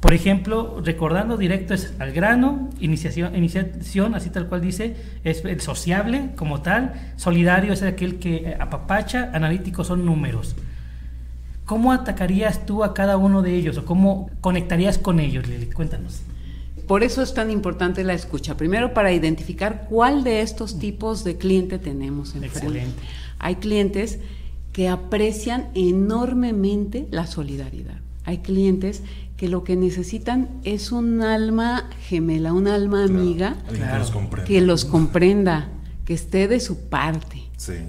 por 0.00 0.12
ejemplo, 0.12 0.82
recordando 0.84 1.36
directo 1.36 1.72
es 1.72 1.94
al 2.00 2.12
grano, 2.12 2.68
iniciación, 2.80 3.36
iniciación, 3.36 4.16
así 4.16 4.28
tal 4.30 4.48
cual 4.48 4.60
dice, 4.60 4.96
es 5.22 5.44
el 5.44 5.60
sociable 5.60 6.30
como 6.34 6.62
tal, 6.62 7.12
solidario 7.14 7.72
es 7.72 7.82
aquel 7.82 8.18
que 8.18 8.56
apapacha, 8.58 9.30
analítico 9.32 9.84
son 9.84 10.04
números. 10.04 10.56
¿Cómo 11.64 11.92
atacarías 11.92 12.66
tú 12.66 12.82
a 12.82 12.92
cada 12.92 13.16
uno 13.16 13.40
de 13.42 13.54
ellos 13.54 13.78
o 13.78 13.84
cómo 13.84 14.30
conectarías 14.40 14.98
con 14.98 15.20
ellos, 15.20 15.46
Lili? 15.46 15.66
Cuéntanos. 15.66 16.22
Por 16.86 17.02
eso 17.02 17.22
es 17.22 17.34
tan 17.34 17.50
importante 17.50 18.04
la 18.04 18.14
escucha. 18.14 18.56
Primero, 18.56 18.94
para 18.94 19.12
identificar 19.12 19.86
cuál 19.88 20.22
de 20.22 20.40
estos 20.40 20.78
tipos 20.78 21.24
de 21.24 21.36
cliente 21.36 21.78
tenemos 21.78 22.34
en 22.34 22.44
Excelente. 22.44 23.02
Hay 23.38 23.56
clientes 23.56 24.18
que 24.72 24.88
aprecian 24.88 25.68
enormemente 25.74 27.08
la 27.10 27.26
solidaridad. 27.26 27.98
Hay 28.24 28.38
clientes 28.38 29.02
que 29.36 29.48
lo 29.48 29.64
que 29.64 29.76
necesitan 29.76 30.48
es 30.64 30.92
un 30.92 31.22
alma 31.22 31.90
gemela, 32.08 32.52
un 32.52 32.68
alma 32.68 33.04
amiga 33.04 33.56
que, 34.46 34.60
los 34.60 34.84
comprenda, 34.84 35.68
que 36.04 36.14
esté 36.14 36.48
de 36.48 36.60
su 36.60 36.88
parte, 36.88 37.42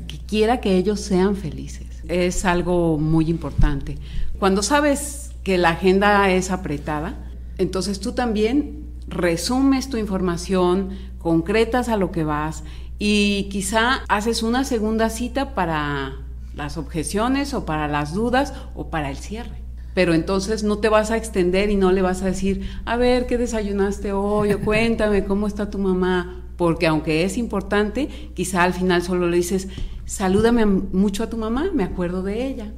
que 0.08 0.18
quiera 0.28 0.60
que 0.60 0.78
ellos 0.78 1.00
sean 1.00 1.36
felices. 1.36 1.88
Es 2.08 2.46
algo 2.46 2.98
muy 2.98 3.30
importante. 3.30 3.98
Cuando 4.40 4.64
sabes 4.64 5.32
que 5.44 5.58
la 5.58 5.70
agenda 5.70 6.30
es 6.32 6.52
apretada, 6.52 7.16
entonces 7.58 8.00
tú 8.00 8.12
también 8.12 8.87
resumes 9.08 9.90
tu 9.90 9.98
información, 9.98 10.90
concretas 11.18 11.90
a 11.90 11.98
lo 11.98 12.12
que 12.12 12.24
vas 12.24 12.64
y 13.00 13.48
quizá 13.52 14.04
haces 14.08 14.44
una 14.44 14.64
segunda 14.64 15.10
cita 15.10 15.54
para 15.54 16.16
las 16.56 16.78
objeciones 16.78 17.54
o 17.54 17.66
para 17.66 17.88
las 17.88 18.14
dudas 18.14 18.54
o 18.76 18.90
para 18.90 19.10
el 19.10 19.18
cierre 19.18 19.68
pero 19.98 20.14
entonces 20.14 20.62
no 20.62 20.78
te 20.78 20.90
vas 20.90 21.10
a 21.10 21.18
extender 21.18 21.72
y 21.72 21.76
no 21.76 21.92
le 21.92 22.04
vas 22.04 22.22
a 22.22 22.28
decir, 22.28 22.70
a 22.86 22.98
ver, 22.98 23.26
¿qué 23.26 23.40
desayunaste 23.40 24.12
hoy? 24.12 24.54
O 24.54 24.60
cuéntame, 24.60 25.24
¿cómo 25.24 25.48
está 25.48 25.72
tu 25.72 25.80
mamá? 25.80 26.44
Porque 26.56 26.86
aunque 26.86 27.24
es 27.24 27.36
importante, 27.36 28.08
quizá 28.36 28.62
al 28.62 28.76
final 28.76 29.02
solo 29.02 29.28
le 29.28 29.38
dices, 29.38 29.70
salúdame 30.06 30.68
mucho 30.68 31.24
a 31.24 31.32
tu 31.32 31.38
mamá, 31.38 31.72
me 31.74 31.84
acuerdo 31.84 32.22
de 32.22 32.46
ella. 32.46 32.72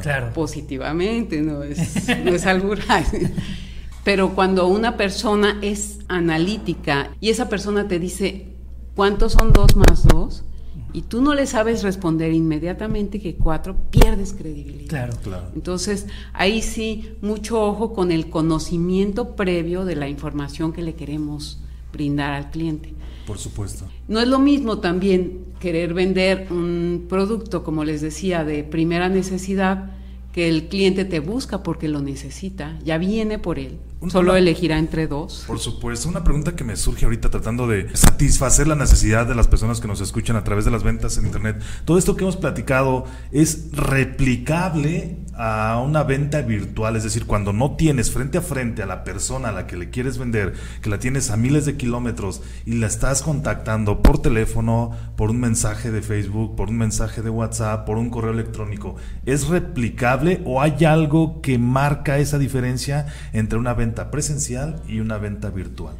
Claro. 0.00 0.32
Positivamente, 0.32 1.40
no 1.42 1.64
es, 1.64 2.06
no 2.24 2.30
es 2.30 2.46
algo 2.46 2.74
Pero 4.04 4.34
cuando 4.34 4.66
una 4.66 4.96
persona 4.96 5.58
es 5.62 5.98
analítica 6.08 7.10
y 7.20 7.30
esa 7.30 7.48
persona 7.48 7.86
te 7.86 7.98
dice, 7.98 8.48
¿cuántos 8.94 9.32
son 9.32 9.52
dos 9.52 9.76
más 9.76 10.06
dos? 10.06 10.44
y 10.92 11.02
tú 11.02 11.22
no 11.22 11.34
le 11.34 11.46
sabes 11.46 11.82
responder 11.82 12.32
inmediatamente 12.32 13.20
que 13.20 13.36
cuatro, 13.36 13.76
pierdes 13.90 14.32
credibilidad. 14.32 14.88
Claro, 14.88 15.12
claro. 15.22 15.48
Entonces, 15.54 16.06
ahí 16.32 16.62
sí, 16.62 17.12
mucho 17.20 17.62
ojo 17.62 17.92
con 17.92 18.10
el 18.10 18.28
conocimiento 18.28 19.36
previo 19.36 19.84
de 19.84 19.96
la 19.96 20.08
información 20.08 20.72
que 20.72 20.82
le 20.82 20.94
queremos 20.94 21.60
brindar 21.92 22.32
al 22.32 22.50
cliente. 22.50 22.94
Por 23.26 23.38
supuesto. 23.38 23.84
No 24.08 24.20
es 24.20 24.26
lo 24.26 24.38
mismo 24.38 24.78
también 24.78 25.44
querer 25.60 25.94
vender 25.94 26.48
un 26.50 27.06
producto, 27.08 27.62
como 27.62 27.84
les 27.84 28.00
decía, 28.00 28.44
de 28.44 28.64
primera 28.64 29.08
necesidad, 29.08 29.92
que 30.32 30.48
el 30.48 30.68
cliente 30.68 31.04
te 31.04 31.20
busca 31.20 31.62
porque 31.62 31.88
lo 31.88 32.00
necesita, 32.00 32.78
ya 32.84 32.98
viene 32.98 33.38
por 33.38 33.58
él 33.58 33.78
Solo 34.08 34.34
elegirá 34.34 34.78
entre 34.78 35.06
dos. 35.06 35.44
Por 35.46 35.58
supuesto. 35.58 36.08
Una 36.08 36.24
pregunta 36.24 36.56
que 36.56 36.64
me 36.64 36.76
surge 36.76 37.04
ahorita 37.04 37.28
tratando 37.28 37.66
de 37.66 37.94
satisfacer 37.94 38.66
la 38.66 38.74
necesidad 38.74 39.26
de 39.26 39.34
las 39.34 39.46
personas 39.46 39.80
que 39.80 39.88
nos 39.88 40.00
escuchan 40.00 40.36
a 40.36 40.44
través 40.44 40.64
de 40.64 40.70
las 40.70 40.82
ventas 40.82 41.18
en 41.18 41.26
Internet. 41.26 41.62
Todo 41.84 41.98
esto 41.98 42.16
que 42.16 42.24
hemos 42.24 42.36
platicado 42.36 43.04
es 43.30 43.70
replicable 43.72 45.18
a 45.34 45.82
una 45.84 46.02
venta 46.02 46.40
virtual. 46.40 46.96
Es 46.96 47.04
decir, 47.04 47.26
cuando 47.26 47.52
no 47.52 47.76
tienes 47.76 48.10
frente 48.10 48.38
a 48.38 48.42
frente 48.42 48.82
a 48.82 48.86
la 48.86 49.04
persona 49.04 49.50
a 49.50 49.52
la 49.52 49.66
que 49.66 49.76
le 49.76 49.90
quieres 49.90 50.16
vender, 50.16 50.54
que 50.80 50.88
la 50.88 50.98
tienes 50.98 51.30
a 51.30 51.36
miles 51.36 51.66
de 51.66 51.76
kilómetros 51.76 52.40
y 52.64 52.74
la 52.74 52.86
estás 52.86 53.22
contactando 53.22 54.02
por 54.02 54.22
teléfono, 54.22 54.92
por 55.16 55.30
un 55.30 55.40
mensaje 55.40 55.90
de 55.90 56.00
Facebook, 56.00 56.56
por 56.56 56.70
un 56.70 56.78
mensaje 56.78 57.20
de 57.20 57.30
WhatsApp, 57.30 57.84
por 57.84 57.98
un 57.98 58.08
correo 58.08 58.32
electrónico. 58.32 58.96
¿Es 59.26 59.48
replicable 59.48 60.40
o 60.46 60.62
hay 60.62 60.84
algo 60.86 61.42
que 61.42 61.58
marca 61.58 62.18
esa 62.18 62.38
diferencia 62.38 63.06
entre 63.32 63.58
una 63.58 63.74
venta 63.74 63.89
presencial 63.94 64.82
y 64.88 65.00
una 65.00 65.18
venta 65.18 65.50
virtual? 65.50 65.94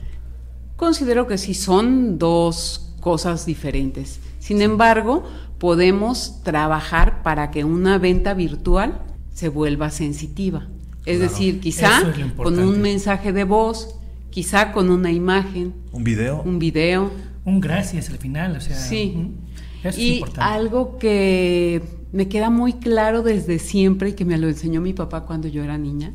Considero 0.77 1.27
que 1.27 1.39
sí 1.39 1.55
son 1.55 2.19
dos 2.19 2.95
cosas 3.01 3.47
diferentes. 3.47 4.21
Sin 4.39 4.63
embargo, 4.63 5.25
podemos 5.59 6.43
trabajar 6.43 7.23
para 7.23 7.51
que 7.51 7.65
una 7.65 7.99
venta 7.99 8.35
virtual 8.35 9.03
se 9.33 9.49
vuelva 9.49 9.91
sensitiva. 9.91 10.69
Es 11.07 11.19
decir, 11.19 11.61
quizá 11.61 12.03
con 12.37 12.59
un 12.59 12.81
mensaje 12.81 13.33
de 13.33 13.45
voz, 13.45 13.97
quizá 14.31 14.73
con 14.73 14.91
una 14.91 15.11
imagen. 15.11 15.75
Un 15.93 16.05
video. 16.05 16.43
Un 16.43 16.59
video. 16.59 17.11
Un 17.45 17.61
gracias 17.61 18.11
al 18.11 18.19
final, 18.19 18.57
o 18.57 18.61
sea. 18.61 18.77
Sí. 18.77 19.33
y 19.97 20.23
algo 20.39 20.99
que 20.99 21.83
me 22.13 22.29
queda 22.29 22.51
muy 22.51 22.75
claro 22.75 23.23
desde 23.23 23.59
siempre 23.59 24.11
y 24.11 24.13
que 24.13 24.25
me 24.25 24.37
lo 24.37 24.49
enseñó 24.49 24.81
mi 24.81 24.93
papá 24.93 25.25
cuando 25.25 25.49
yo 25.49 25.63
era 25.63 25.79
niña, 25.79 26.13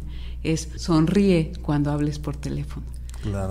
es 0.53 0.69
sonríe 0.75 1.53
cuando 1.62 1.91
hables 1.91 2.19
por 2.19 2.36
teléfono. 2.36 2.86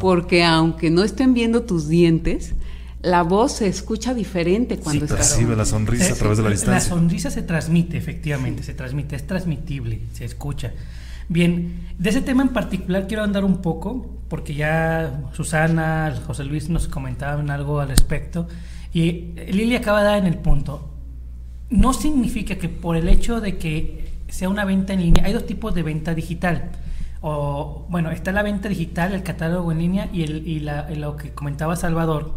Porque 0.00 0.44
aunque 0.44 0.90
no 0.90 1.02
estén 1.02 1.35
viendo 1.35 1.62
tus 1.62 1.88
dientes, 1.88 2.54
la 3.02 3.22
voz 3.22 3.52
se 3.52 3.66
escucha 3.66 4.14
diferente 4.14 4.78
cuando 4.78 5.07
sí, 5.07 5.12
percibe 5.12 5.57
la 5.57 5.64
sonrisa 5.64 6.12
a 6.12 6.16
través 6.16 6.38
de 6.38 6.44
la 6.44 6.50
distancia. 6.50 6.74
La 6.90 6.96
sonrisa 6.96 7.30
se 7.30 7.42
transmite, 7.42 7.98
efectivamente, 7.98 8.62
se 8.62 8.72
transmite, 8.72 9.16
es 9.16 9.26
transmitible, 9.26 10.00
se 10.12 10.24
escucha. 10.24 10.72
Bien, 11.28 11.80
de 11.98 12.11
ese 12.11 12.20
tema 12.20 12.42
en 12.42 12.50
particular 12.50 13.07
quiero 13.07 13.22
andar 13.22 13.44
un 13.44 13.61
poco, 13.61 14.11
porque 14.28 14.54
ya 14.54 15.24
Susana, 15.33 16.14
José 16.26 16.44
Luis 16.44 16.68
nos 16.68 16.88
comentaban 16.88 17.50
algo 17.50 17.80
al 17.80 17.88
respecto, 17.88 18.48
y 18.92 19.33
Lili 19.48 19.76
acaba 19.76 20.00
de 20.00 20.07
dar 20.07 20.18
en 20.18 20.26
el 20.26 20.38
punto. 20.38 20.90
No 21.70 21.92
significa 21.92 22.57
que 22.57 22.68
por 22.68 22.96
el 22.96 23.09
hecho 23.09 23.40
de 23.40 23.59
que 23.59 24.13
sea 24.29 24.49
una 24.49 24.65
venta 24.65 24.93
en 24.93 25.01
línea, 25.01 25.25
hay 25.25 25.33
dos 25.33 25.47
tipos 25.47 25.75
de 25.75 25.83
venta 25.83 26.15
digital 26.15 26.71
o 27.27 27.87
bueno, 27.89 28.11
está 28.11 28.33
la 28.33 28.43
venta 28.43 28.69
digital, 28.69 29.15
el 29.15 29.23
catálogo 29.23 29.73
en 29.73 29.79
línea 29.79 30.11
y, 30.13 30.25
el, 30.25 30.47
y 30.47 30.61
la, 30.61 30.91
lo 30.91 31.17
que 31.17 31.31
comentaba 31.31 31.75
Salvador, 31.75 32.35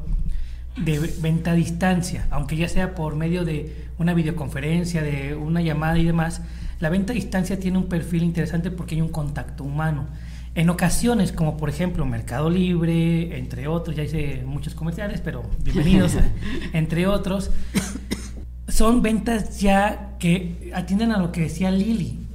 de 0.77 0.99
venta 1.19 1.51
a 1.51 1.55
distancia, 1.55 2.25
aunque 2.29 2.55
ya 2.55 2.69
sea 2.69 2.95
por 2.95 3.17
medio 3.17 3.43
de 3.43 3.87
una 3.97 4.13
videoconferencia, 4.13 5.03
de 5.03 5.35
una 5.35 5.61
llamada 5.61 5.97
y 5.97 6.05
demás, 6.05 6.41
la 6.79 6.87
venta 6.87 7.11
a 7.11 7.15
distancia 7.15 7.59
tiene 7.59 7.77
un 7.77 7.89
perfil 7.89 8.23
interesante 8.23 8.71
porque 8.71 8.95
hay 8.95 9.01
un 9.01 9.09
contacto 9.09 9.65
humano. 9.65 10.07
En 10.55 10.69
ocasiones, 10.69 11.33
como 11.33 11.57
por 11.57 11.69
ejemplo 11.69 12.05
Mercado 12.05 12.49
Libre, 12.49 13.37
entre 13.37 13.67
otros, 13.67 13.93
ya 13.93 14.03
hice 14.03 14.43
muchos 14.45 14.73
comerciales, 14.73 15.19
pero 15.19 15.43
bienvenidos, 15.65 16.13
entre 16.71 17.07
otros, 17.07 17.51
son 18.67 19.01
ventas 19.01 19.59
ya 19.59 20.15
que 20.19 20.71
atienden 20.73 21.11
a 21.11 21.17
lo 21.17 21.31
que 21.31 21.41
decía 21.41 21.71
Lili 21.71 22.27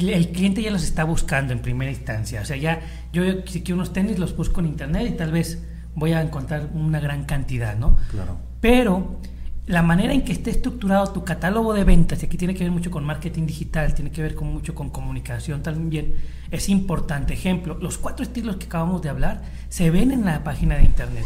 el 0.00 0.28
cliente 0.28 0.62
ya 0.62 0.70
los 0.70 0.82
está 0.82 1.04
buscando 1.04 1.52
en 1.52 1.60
primera 1.60 1.90
instancia. 1.90 2.40
O 2.40 2.44
sea, 2.44 2.56
ya 2.56 2.80
yo 3.12 3.22
si 3.46 3.62
quiero 3.62 3.76
unos 3.76 3.92
tenis 3.92 4.18
los 4.18 4.36
busco 4.36 4.60
en 4.60 4.66
internet 4.66 5.08
y 5.08 5.16
tal 5.16 5.30
vez 5.30 5.62
voy 5.94 6.12
a 6.12 6.20
encontrar 6.20 6.70
una 6.74 7.00
gran 7.00 7.24
cantidad, 7.24 7.76
¿no? 7.76 7.96
Claro. 8.10 8.36
Pero 8.60 9.20
la 9.66 9.82
manera 9.82 10.12
en 10.12 10.22
que 10.22 10.32
esté 10.32 10.50
estructurado 10.50 11.12
tu 11.12 11.24
catálogo 11.24 11.72
de 11.72 11.84
ventas, 11.84 12.22
y 12.22 12.26
aquí 12.26 12.36
tiene 12.36 12.54
que 12.54 12.64
ver 12.64 12.72
mucho 12.72 12.90
con 12.90 13.04
marketing 13.04 13.46
digital, 13.46 13.94
tiene 13.94 14.10
que 14.10 14.20
ver 14.20 14.34
con 14.34 14.52
mucho 14.52 14.74
con 14.74 14.90
comunicación 14.90 15.62
también, 15.62 16.14
es 16.50 16.68
importante. 16.68 17.32
Ejemplo, 17.32 17.78
los 17.80 17.96
cuatro 17.96 18.24
estilos 18.24 18.56
que 18.56 18.66
acabamos 18.66 19.00
de 19.00 19.10
hablar 19.10 19.42
se 19.68 19.90
ven 19.90 20.10
en 20.10 20.24
la 20.24 20.42
página 20.42 20.76
de 20.76 20.84
internet. 20.84 21.24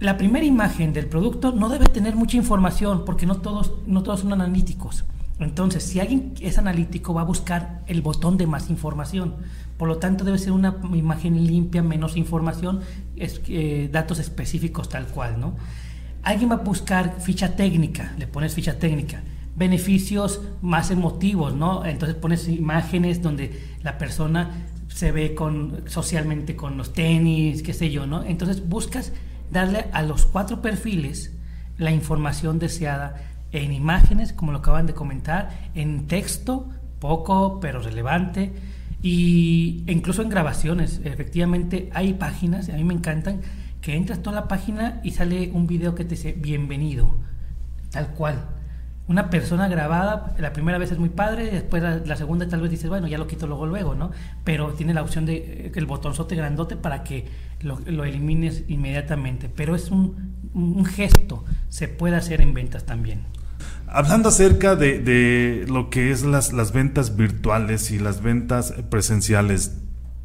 La 0.00 0.16
primera 0.16 0.44
imagen 0.44 0.92
del 0.92 1.06
producto 1.06 1.52
no 1.52 1.68
debe 1.68 1.86
tener 1.86 2.16
mucha 2.16 2.36
información 2.36 3.04
porque 3.04 3.26
no 3.26 3.36
todos, 3.36 3.72
no 3.86 4.02
todos 4.02 4.20
son 4.20 4.32
analíticos. 4.32 5.04
Entonces, 5.38 5.82
si 5.82 6.00
alguien 6.00 6.34
es 6.40 6.58
analítico, 6.58 7.14
va 7.14 7.22
a 7.22 7.24
buscar 7.24 7.82
el 7.86 8.02
botón 8.02 8.36
de 8.36 8.46
más 8.46 8.70
información. 8.70 9.34
Por 9.76 9.88
lo 9.88 9.98
tanto, 9.98 10.24
debe 10.24 10.38
ser 10.38 10.52
una 10.52 10.76
imagen 10.94 11.46
limpia, 11.46 11.82
menos 11.82 12.16
información, 12.16 12.80
es, 13.16 13.40
eh, 13.48 13.88
datos 13.90 14.18
específicos 14.18 14.88
tal 14.88 15.06
cual, 15.06 15.40
¿no? 15.40 15.56
Alguien 16.22 16.50
va 16.50 16.56
a 16.56 16.58
buscar 16.58 17.16
ficha 17.20 17.56
técnica, 17.56 18.14
le 18.18 18.28
pones 18.28 18.54
ficha 18.54 18.78
técnica, 18.78 19.22
beneficios 19.56 20.40
más 20.60 20.90
emotivos, 20.90 21.54
¿no? 21.54 21.84
Entonces 21.84 22.16
pones 22.16 22.46
imágenes 22.48 23.22
donde 23.22 23.60
la 23.82 23.98
persona 23.98 24.68
se 24.86 25.10
ve 25.10 25.34
con, 25.34 25.82
socialmente 25.86 26.54
con 26.54 26.76
los 26.76 26.92
tenis, 26.92 27.62
qué 27.62 27.72
sé 27.72 27.90
yo, 27.90 28.06
¿no? 28.06 28.22
Entonces 28.22 28.68
buscas 28.68 29.12
darle 29.52 29.86
a 29.92 30.02
los 30.02 30.26
cuatro 30.26 30.62
perfiles 30.62 31.32
la 31.78 31.92
información 31.92 32.58
deseada 32.58 33.16
en 33.52 33.72
imágenes, 33.72 34.32
como 34.32 34.52
lo 34.52 34.58
acaban 34.58 34.86
de 34.86 34.94
comentar, 34.94 35.50
en 35.74 36.06
texto, 36.06 36.70
poco 36.98 37.60
pero 37.60 37.80
relevante, 37.80 38.52
y 39.02 39.84
incluso 39.86 40.22
en 40.22 40.30
grabaciones. 40.30 41.00
Efectivamente 41.04 41.90
hay 41.92 42.14
páginas, 42.14 42.68
a 42.70 42.72
mí 42.72 42.84
me 42.84 42.94
encantan, 42.94 43.40
que 43.82 43.96
entras 43.96 44.22
toda 44.22 44.40
la 44.40 44.48
página 44.48 45.00
y 45.02 45.10
sale 45.10 45.50
un 45.52 45.66
video 45.66 45.94
que 45.94 46.04
te 46.04 46.10
dice 46.14 46.32
bienvenido, 46.32 47.14
tal 47.90 48.08
cual. 48.08 48.61
Una 49.08 49.30
persona 49.30 49.66
grabada, 49.68 50.34
la 50.38 50.52
primera 50.52 50.78
vez 50.78 50.92
es 50.92 50.98
muy 50.98 51.08
padre, 51.08 51.50
después 51.50 51.82
la, 51.82 52.16
segunda 52.16 52.48
tal 52.48 52.60
vez 52.60 52.70
dices, 52.70 52.88
bueno, 52.88 53.08
ya 53.08 53.18
lo 53.18 53.26
quito 53.26 53.48
luego, 53.48 53.66
luego, 53.66 53.94
¿no? 53.96 54.12
Pero 54.44 54.68
tiene 54.74 54.94
la 54.94 55.02
opción 55.02 55.26
de 55.26 55.36
eh, 55.36 55.72
el 55.74 55.86
botonzote 55.86 56.36
grandote 56.36 56.76
para 56.76 57.02
que 57.02 57.26
lo, 57.60 58.04
elimines 58.04 58.62
inmediatamente. 58.68 59.50
Pero 59.54 59.74
es 59.74 59.90
un, 59.90 60.36
un, 60.54 60.84
gesto, 60.84 61.44
se 61.68 61.88
puede 61.88 62.14
hacer 62.14 62.40
en 62.40 62.54
ventas 62.54 62.86
también. 62.86 63.22
Hablando 63.88 64.28
acerca 64.28 64.76
de, 64.76 65.00
de 65.00 65.66
lo 65.68 65.90
que 65.90 66.12
es 66.12 66.22
las, 66.22 66.52
las 66.52 66.72
ventas 66.72 67.16
virtuales 67.16 67.90
y 67.90 67.98
las 67.98 68.22
ventas 68.22 68.72
presenciales, 68.88 69.78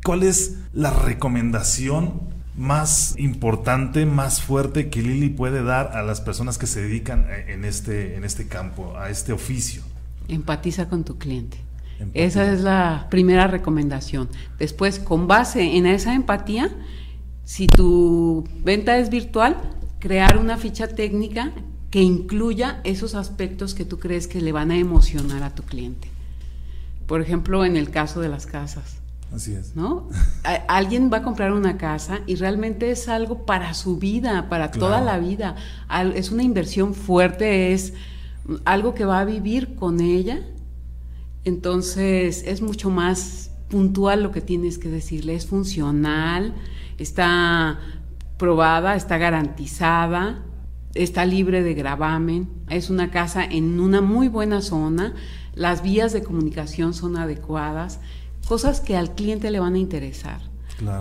¿cuál 0.04 0.22
es 0.22 0.60
la 0.72 0.92
recomendación 0.92 2.37
más 2.58 3.14
importante, 3.18 4.06
más 4.06 4.42
fuerte 4.42 4.90
que 4.90 5.02
Lili 5.02 5.30
puede 5.30 5.64
dar 5.64 5.96
a 5.96 6.02
las 6.02 6.22
personas 6.22 6.58
que 6.58 6.66
se 6.66 6.82
dedican 6.82 7.28
eh, 7.30 7.54
en 7.54 7.64
este, 7.64 8.16
en 8.16 8.24
este 8.24 8.48
campo, 8.48 8.98
a 8.98 9.10
este 9.10 9.32
oficio? 9.32 9.84
Empatiza 10.28 10.90
con 10.90 11.04
tu 11.04 11.18
cliente. 11.18 11.58
Esa 12.14 12.52
es 12.52 12.62
la 12.62 13.08
primera 13.10 13.48
recomendación. 13.48 14.30
Después, 14.60 15.00
con 15.00 15.28
base 15.28 15.78
en 15.78 15.86
esa 15.86 16.14
empatía, 16.14 16.70
si 17.44 17.68
tu 17.68 18.44
venta 18.64 18.98
es 18.98 19.10
virtual, 19.10 19.58
crear 20.00 20.38
una 20.38 20.58
ficha 20.58 20.88
técnica 20.88 21.54
que 21.90 22.02
incluya 22.02 22.82
esos 22.84 23.16
aspectos 23.16 23.74
que 23.74 23.86
tú 23.86 24.00
crees 24.00 24.28
que 24.28 24.42
le 24.42 24.52
van 24.52 24.72
a 24.72 24.78
emocionar 24.78 25.44
a 25.44 25.56
tu 25.56 25.64
cliente. 25.64 26.10
Por 27.08 27.22
ejemplo, 27.22 27.66
en 27.66 27.78
el 27.78 27.90
caso 27.90 28.20
de 28.20 28.30
las 28.30 28.46
casas. 28.46 28.98
Así 29.34 29.54
es. 29.54 29.76
¿No? 29.76 30.10
alguien 30.68 31.12
va 31.12 31.18
a 31.18 31.24
comprar 31.24 31.52
una 31.52 31.78
casa 31.78 32.22
y 32.26 32.36
realmente 32.36 32.92
es 32.92 33.08
algo 33.08 33.46
para 33.46 33.74
su 33.74 33.98
vida, 33.98 34.50
para 34.50 34.72
toda 34.72 35.02
la 35.02 35.18
vida. 35.18 35.56
es 36.16 36.32
una 36.32 36.44
inversión 36.44 36.94
fuerte, 36.94 37.74
es 37.74 37.94
algo 38.66 38.94
que 38.94 39.06
va 39.06 39.20
a 39.20 39.26
vivir 39.26 39.76
con 39.76 40.00
ella. 40.00 40.42
Entonces 41.44 42.44
es 42.46 42.62
mucho 42.62 42.90
más 42.90 43.52
puntual 43.70 44.24
lo 44.24 44.32
que 44.32 44.42
tienes 44.42 44.78
que 44.78 44.90
decirle. 44.90 45.36
Es 45.36 45.46
funcional, 45.46 46.56
está 46.98 47.80
probada, 48.38 48.96
está 48.96 49.18
garantizada, 49.18 50.44
está 50.94 51.26
libre 51.26 51.64
de 51.64 51.74
gravamen. 51.74 52.50
Es 52.70 52.90
una 52.90 53.12
casa 53.12 53.44
en 53.44 53.80
una 53.80 54.02
muy 54.02 54.30
buena 54.30 54.62
zona. 54.62 55.14
Las 55.54 55.82
vías 55.82 56.14
de 56.14 56.24
comunicación 56.24 56.94
son 56.94 57.18
adecuadas 57.18 58.00
cosas 58.48 58.80
que 58.80 58.96
al 58.96 59.14
cliente 59.14 59.52
le 59.52 59.60
van 59.60 59.76
a 59.76 59.78
interesar. 59.78 60.42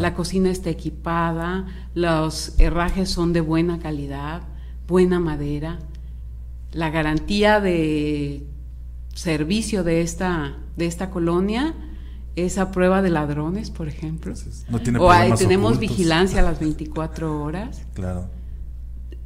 La 0.00 0.14
cocina 0.14 0.50
está 0.50 0.70
equipada, 0.70 1.66
los 1.94 2.54
herrajes 2.58 3.10
son 3.10 3.34
de 3.34 3.42
buena 3.42 3.78
calidad, 3.78 4.40
buena 4.88 5.20
madera, 5.20 5.78
la 6.72 6.88
garantía 6.88 7.60
de 7.60 8.46
servicio 9.14 9.84
de 9.84 10.00
esta, 10.00 10.56
de 10.76 10.86
esta 10.86 11.10
colonia 11.10 11.74
es 12.36 12.56
a 12.56 12.70
prueba 12.70 13.02
de 13.02 13.10
ladrones, 13.10 13.70
por 13.70 13.88
ejemplo. 13.88 14.34
o 14.98 15.10
hay, 15.10 15.32
tenemos 15.32 15.78
vigilancia 15.78 16.40
a 16.40 16.42
las 16.42 16.58
24 16.58 17.42
horas. 17.42 17.82
Claro. 17.92 18.28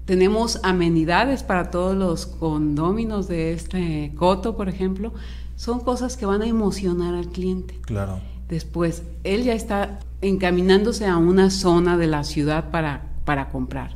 Tenemos 0.04 0.58
amenidades 0.64 1.44
para 1.44 1.70
todos 1.70 1.96
los 1.96 2.26
condóminos 2.26 3.28
de 3.28 3.52
este 3.52 4.12
coto, 4.16 4.56
por 4.56 4.68
ejemplo 4.68 5.12
son 5.60 5.80
cosas 5.80 6.16
que 6.16 6.24
van 6.24 6.40
a 6.40 6.46
emocionar 6.46 7.14
al 7.14 7.28
cliente. 7.28 7.78
Claro. 7.82 8.18
Después, 8.48 9.02
él 9.24 9.42
ya 9.42 9.52
está 9.52 9.98
encaminándose 10.22 11.04
a 11.04 11.18
una 11.18 11.50
zona 11.50 11.98
de 11.98 12.06
la 12.06 12.24
ciudad 12.24 12.70
para, 12.70 13.02
para 13.26 13.50
comprar. 13.50 13.94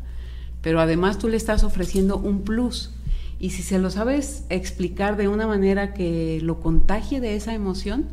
Pero 0.61 0.79
además 0.79 1.17
tú 1.17 1.27
le 1.27 1.39
estás 1.39 1.65
ofreciendo 1.65 2.19
un 2.19 2.43
plus. 2.43 2.93
Y 3.41 3.49
si 3.49 3.63
se 3.63 3.79
lo 3.79 3.89
sabes 3.89 4.45
explicar 4.51 5.17
de 5.17 5.27
una 5.27 5.47
manera 5.47 5.95
que 5.95 6.39
lo 6.43 6.61
contagie 6.61 7.23
de 7.23 7.35
esa 7.35 7.55
emoción, 7.55 8.09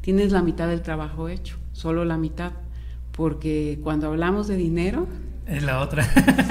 tienes 0.00 0.32
la 0.32 0.42
mitad 0.42 0.66
del 0.66 0.82
trabajo 0.82 1.28
hecho, 1.28 1.56
solo 1.72 2.04
la 2.04 2.16
mitad. 2.16 2.50
Porque 3.12 3.78
cuando 3.84 4.08
hablamos 4.08 4.48
de 4.48 4.56
dinero... 4.56 5.06
Es 5.46 5.62
la 5.62 5.82
otra. 5.82 6.02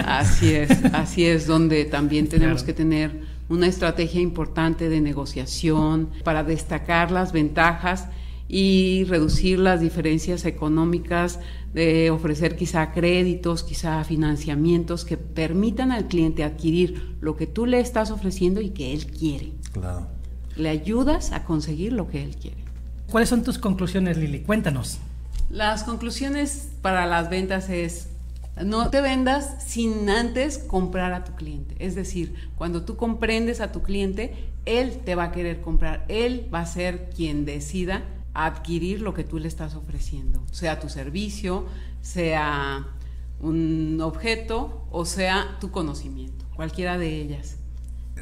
así 0.07 0.53
es, 0.53 0.71
así 0.93 1.25
es 1.25 1.45
donde 1.45 1.83
también 1.83 2.29
tenemos 2.29 2.63
que 2.63 2.71
tener 2.71 3.35
una 3.49 3.67
estrategia 3.67 4.21
importante 4.21 4.89
de 4.89 5.01
negociación 5.01 6.09
para 6.23 6.43
destacar 6.43 7.11
las 7.11 7.31
ventajas 7.31 8.07
y 8.47 9.03
reducir 9.05 9.59
las 9.59 9.81
diferencias 9.81 10.45
económicas, 10.45 11.39
de 11.73 12.09
ofrecer 12.11 12.55
quizá 12.55 12.91
créditos, 12.91 13.63
quizá 13.63 14.03
financiamientos 14.03 15.05
que 15.05 15.17
permitan 15.17 15.91
al 15.91 16.07
cliente 16.07 16.43
adquirir 16.43 17.17
lo 17.19 17.35
que 17.35 17.45
tú 17.45 17.65
le 17.65 17.79
estás 17.79 18.09
ofreciendo 18.09 18.61
y 18.61 18.69
que 18.69 18.93
él 18.93 19.07
quiere. 19.07 19.51
Claro. 19.73 20.07
Le 20.55 20.69
ayudas 20.69 21.33
a 21.33 21.43
conseguir 21.43 21.93
lo 21.93 22.07
que 22.07 22.23
él 22.23 22.35
quiere. 22.35 22.63
¿Cuáles 23.11 23.29
son 23.29 23.43
tus 23.43 23.57
conclusiones, 23.57 24.17
Lili? 24.17 24.41
Cuéntanos. 24.41 24.99
Las 25.49 25.83
conclusiones 25.83 26.69
para 26.81 27.05
las 27.05 27.29
ventas 27.29 27.69
es 27.69 28.09
no 28.65 28.89
te 28.89 29.01
vendas 29.01 29.63
sin 29.65 30.09
antes 30.09 30.57
comprar 30.57 31.13
a 31.13 31.23
tu 31.23 31.33
cliente. 31.35 31.75
Es 31.79 31.95
decir, 31.95 32.33
cuando 32.55 32.83
tú 32.83 32.95
comprendes 32.95 33.61
a 33.61 33.71
tu 33.71 33.83
cliente, 33.83 34.51
él 34.65 34.99
te 35.03 35.15
va 35.15 35.25
a 35.25 35.31
querer 35.31 35.61
comprar. 35.61 36.05
Él 36.07 36.49
va 36.53 36.61
a 36.61 36.65
ser 36.65 37.09
quien 37.15 37.45
decida 37.45 38.03
adquirir 38.33 39.01
lo 39.01 39.13
que 39.13 39.23
tú 39.23 39.39
le 39.39 39.47
estás 39.47 39.75
ofreciendo, 39.75 40.43
sea 40.51 40.79
tu 40.79 40.89
servicio, 40.89 41.65
sea 42.01 42.85
un 43.39 43.99
objeto 44.01 44.87
o 44.91 45.05
sea 45.05 45.57
tu 45.59 45.71
conocimiento, 45.71 46.45
cualquiera 46.55 46.97
de 46.97 47.19
ellas. 47.19 47.57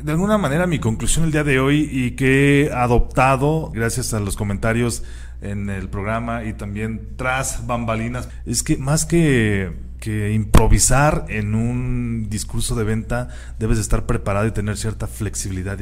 De 0.01 0.11
alguna 0.11 0.37
manera 0.37 0.67
mi 0.67 0.79
conclusión 0.79 1.25
el 1.25 1.31
día 1.31 1.43
de 1.43 1.59
hoy 1.59 1.89
y 1.91 2.11
que 2.11 2.65
he 2.65 2.71
adoptado 2.71 3.71
gracias 3.73 4.13
a 4.13 4.19
los 4.19 4.35
comentarios 4.35 5.03
en 5.41 5.69
el 5.69 5.89
programa 5.89 6.43
y 6.43 6.53
también 6.53 7.15
tras 7.17 7.65
bambalinas 7.67 8.29
es 8.45 8.63
que 8.63 8.77
más 8.77 9.05
que 9.05 9.84
que 9.99 10.33
improvisar 10.33 11.25
en 11.29 11.55
un 11.55 12.29
discurso 12.29 12.75
de 12.75 12.83
venta 12.83 13.29
debes 13.59 13.77
de 13.77 13.81
estar 13.81 14.05
preparado 14.05 14.47
y 14.47 14.51
tener 14.51 14.77
cierta 14.77 15.07
flexibilidad 15.07 15.77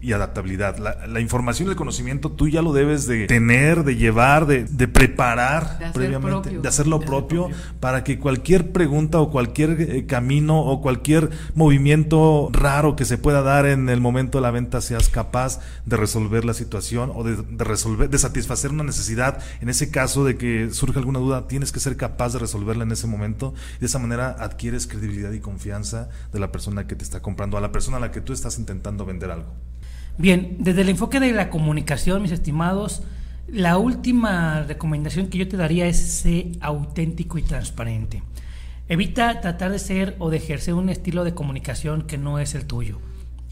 y, 0.00 0.12
adaptabilidad. 0.12 0.78
La, 0.78 1.20
información 1.20 1.68
y 1.68 1.72
el 1.72 1.76
conocimiento 1.76 2.30
tú 2.30 2.48
ya 2.48 2.62
lo 2.62 2.72
debes 2.72 3.06
de 3.06 3.26
tener, 3.26 3.84
de 3.84 3.96
llevar, 3.96 4.46
de, 4.46 4.88
preparar 4.88 5.92
previamente, 5.92 6.58
de 6.58 6.68
hacerlo 6.68 7.00
propio, 7.00 7.48
para 7.80 8.04
que 8.04 8.18
cualquier 8.18 8.72
pregunta 8.72 9.20
o 9.20 9.30
cualquier 9.30 9.80
eh, 9.80 10.06
camino 10.06 10.60
o 10.60 10.80
cualquier 10.80 11.30
movimiento 11.54 12.48
raro 12.52 12.96
que 12.96 13.04
se 13.04 13.18
pueda 13.18 13.42
dar 13.42 13.66
en 13.66 13.88
el 13.88 14.00
momento 14.00 14.38
de 14.38 14.42
la 14.42 14.50
venta 14.50 14.80
seas 14.80 15.08
capaz 15.08 15.60
de 15.84 15.96
resolver 15.96 16.44
la 16.44 16.54
situación 16.54 17.10
o 17.14 17.24
de, 17.24 17.36
de 17.36 17.64
resolver, 17.64 18.08
de 18.08 18.18
satisfacer 18.18 18.70
una 18.70 18.84
necesidad. 18.84 19.40
En 19.60 19.68
ese 19.68 19.90
caso 19.90 20.24
de 20.24 20.36
que 20.36 20.70
surge 20.70 20.98
alguna 20.98 21.18
duda, 21.18 21.48
tienes 21.48 21.72
que 21.72 21.80
ser 21.80 21.96
capaz 21.96 22.32
de 22.32 22.38
resolverla 22.38 22.84
en 22.84 22.92
ese 22.92 23.06
momento 23.06 23.47
de 23.80 23.86
esa 23.86 23.98
manera 23.98 24.36
adquieres 24.38 24.86
credibilidad 24.86 25.32
y 25.32 25.40
confianza 25.40 26.08
de 26.32 26.38
la 26.38 26.52
persona 26.52 26.86
que 26.86 26.96
te 26.96 27.04
está 27.04 27.20
comprando, 27.20 27.56
a 27.56 27.60
la 27.60 27.72
persona 27.72 27.98
a 27.98 28.00
la 28.00 28.10
que 28.10 28.20
tú 28.20 28.32
estás 28.32 28.58
intentando 28.58 29.04
vender 29.04 29.30
algo. 29.30 29.52
Bien, 30.18 30.56
desde 30.58 30.80
el 30.80 30.88
enfoque 30.88 31.20
de 31.20 31.32
la 31.32 31.48
comunicación, 31.48 32.22
mis 32.22 32.32
estimados, 32.32 33.02
La 33.50 33.78
última 33.78 34.62
recomendación 34.64 35.28
que 35.28 35.38
yo 35.38 35.48
te 35.48 35.56
daría 35.56 35.86
es 35.86 35.96
ser 35.96 36.48
auténtico 36.60 37.38
y 37.38 37.42
transparente. 37.42 38.22
Evita 38.88 39.40
tratar 39.40 39.70
de 39.72 39.78
ser 39.78 40.16
o 40.18 40.28
de 40.28 40.36
ejercer 40.36 40.74
un 40.74 40.90
estilo 40.90 41.24
de 41.24 41.32
comunicación 41.32 42.02
que 42.02 42.18
no 42.18 42.38
es 42.38 42.54
el 42.54 42.66
tuyo. 42.66 42.98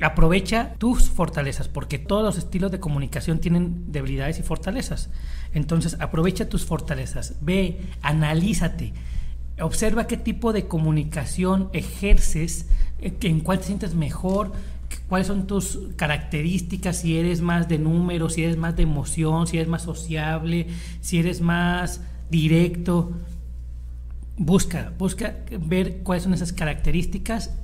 Aprovecha 0.03 0.75
tus 0.77 1.09
fortalezas, 1.09 1.69
porque 1.69 1.99
todos 1.99 2.23
los 2.23 2.37
estilos 2.37 2.71
de 2.71 2.79
comunicación 2.79 3.39
tienen 3.39 3.91
debilidades 3.91 4.39
y 4.39 4.43
fortalezas. 4.43 5.09
Entonces, 5.55 5.97
aprovecha 5.99 6.51
tus 6.51 6.67
fortalezas, 6.67 7.37
ve, 7.41 7.81
analízate, 8.03 8.93
observa 9.61 10.07
qué 10.07 10.17
tipo 10.17 10.53
de 10.53 10.67
comunicación 10.67 11.71
ejerces, 11.73 12.67
eh, 13.01 13.17
en 13.23 13.41
cuál 13.41 13.61
te 13.61 13.67
sientes 13.67 13.95
mejor, 13.95 14.53
cuáles 15.09 15.27
son 15.27 15.47
tus 15.47 15.79
características, 15.97 16.99
si 16.99 17.19
eres 17.19 17.41
más 17.41 17.69
de 17.69 17.79
números, 17.79 18.35
si 18.35 18.45
eres 18.45 18.57
más 18.57 18.77
de 18.77 18.83
emoción, 18.83 19.47
si 19.47 19.57
eres 19.57 19.69
más 19.69 19.83
sociable, 19.83 20.67
si 21.01 21.19
eres 21.19 21.41
más 21.41 22.01
directo. 22.31 23.13
Busca, 24.37 24.93
busca 24.99 25.37
ver 25.61 26.03
cuáles 26.03 26.25
son 26.25 26.35
esas 26.35 26.53
características, 26.53 27.55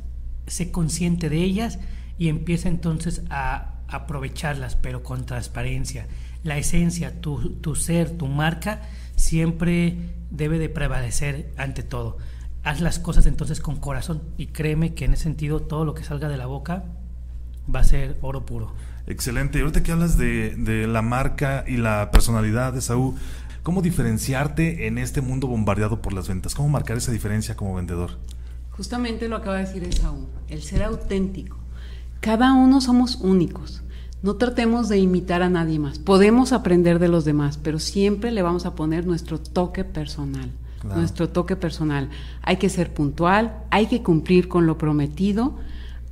sé 0.46 0.70
consciente 0.70 1.28
de 1.28 1.42
ellas 1.42 1.78
y 2.18 2.28
empieza 2.28 2.68
entonces 2.68 3.22
a 3.28 3.74
aprovecharlas, 3.88 4.76
pero 4.76 5.02
con 5.02 5.26
transparencia. 5.26 6.06
La 6.44 6.56
esencia, 6.58 7.20
tu, 7.20 7.50
tu 7.56 7.76
ser, 7.76 8.10
tu 8.10 8.26
marca, 8.26 8.82
siempre 9.22 9.96
debe 10.30 10.58
de 10.58 10.68
prevalecer 10.68 11.52
ante 11.56 11.82
todo. 11.82 12.18
Haz 12.64 12.80
las 12.80 12.98
cosas 12.98 13.26
entonces 13.26 13.60
con 13.60 13.76
corazón 13.76 14.22
y 14.36 14.46
créeme 14.46 14.94
que 14.94 15.04
en 15.04 15.14
ese 15.14 15.24
sentido 15.24 15.60
todo 15.60 15.84
lo 15.84 15.94
que 15.94 16.04
salga 16.04 16.28
de 16.28 16.36
la 16.36 16.46
boca 16.46 16.84
va 17.72 17.80
a 17.80 17.84
ser 17.84 18.18
oro 18.20 18.44
puro. 18.44 18.74
Excelente. 19.06 19.58
Y 19.58 19.62
ahorita 19.62 19.82
que 19.82 19.92
hablas 19.92 20.18
de, 20.18 20.56
de 20.56 20.86
la 20.86 21.02
marca 21.02 21.64
y 21.66 21.76
la 21.76 22.10
personalidad 22.10 22.72
de 22.72 22.80
Saúl, 22.80 23.14
¿cómo 23.62 23.80
diferenciarte 23.80 24.86
en 24.88 24.98
este 24.98 25.20
mundo 25.20 25.46
bombardeado 25.46 26.02
por 26.02 26.12
las 26.12 26.28
ventas? 26.28 26.54
¿Cómo 26.54 26.68
marcar 26.68 26.96
esa 26.96 27.12
diferencia 27.12 27.56
como 27.56 27.74
vendedor? 27.76 28.18
Justamente 28.70 29.28
lo 29.28 29.36
acaba 29.36 29.56
de 29.56 29.66
decir 29.66 29.84
Esaú, 29.84 30.26
el 30.48 30.62
ser 30.62 30.82
auténtico. 30.82 31.58
Cada 32.20 32.54
uno 32.54 32.80
somos 32.80 33.16
únicos. 33.16 33.82
No 34.22 34.36
tratemos 34.36 34.88
de 34.88 34.98
imitar 34.98 35.42
a 35.42 35.48
nadie 35.48 35.78
más. 35.78 35.98
Podemos 35.98 36.52
aprender 36.52 36.98
de 37.00 37.08
los 37.08 37.24
demás, 37.24 37.58
pero 37.60 37.78
siempre 37.78 38.30
le 38.30 38.42
vamos 38.42 38.66
a 38.66 38.74
poner 38.74 39.04
nuestro 39.04 39.38
toque 39.38 39.84
personal. 39.84 40.50
Claro. 40.80 40.96
Nuestro 40.96 41.28
toque 41.28 41.56
personal. 41.56 42.08
Hay 42.42 42.56
que 42.56 42.68
ser 42.68 42.92
puntual, 42.92 43.56
hay 43.70 43.86
que 43.86 44.02
cumplir 44.02 44.48
con 44.48 44.66
lo 44.66 44.78
prometido, 44.78 45.56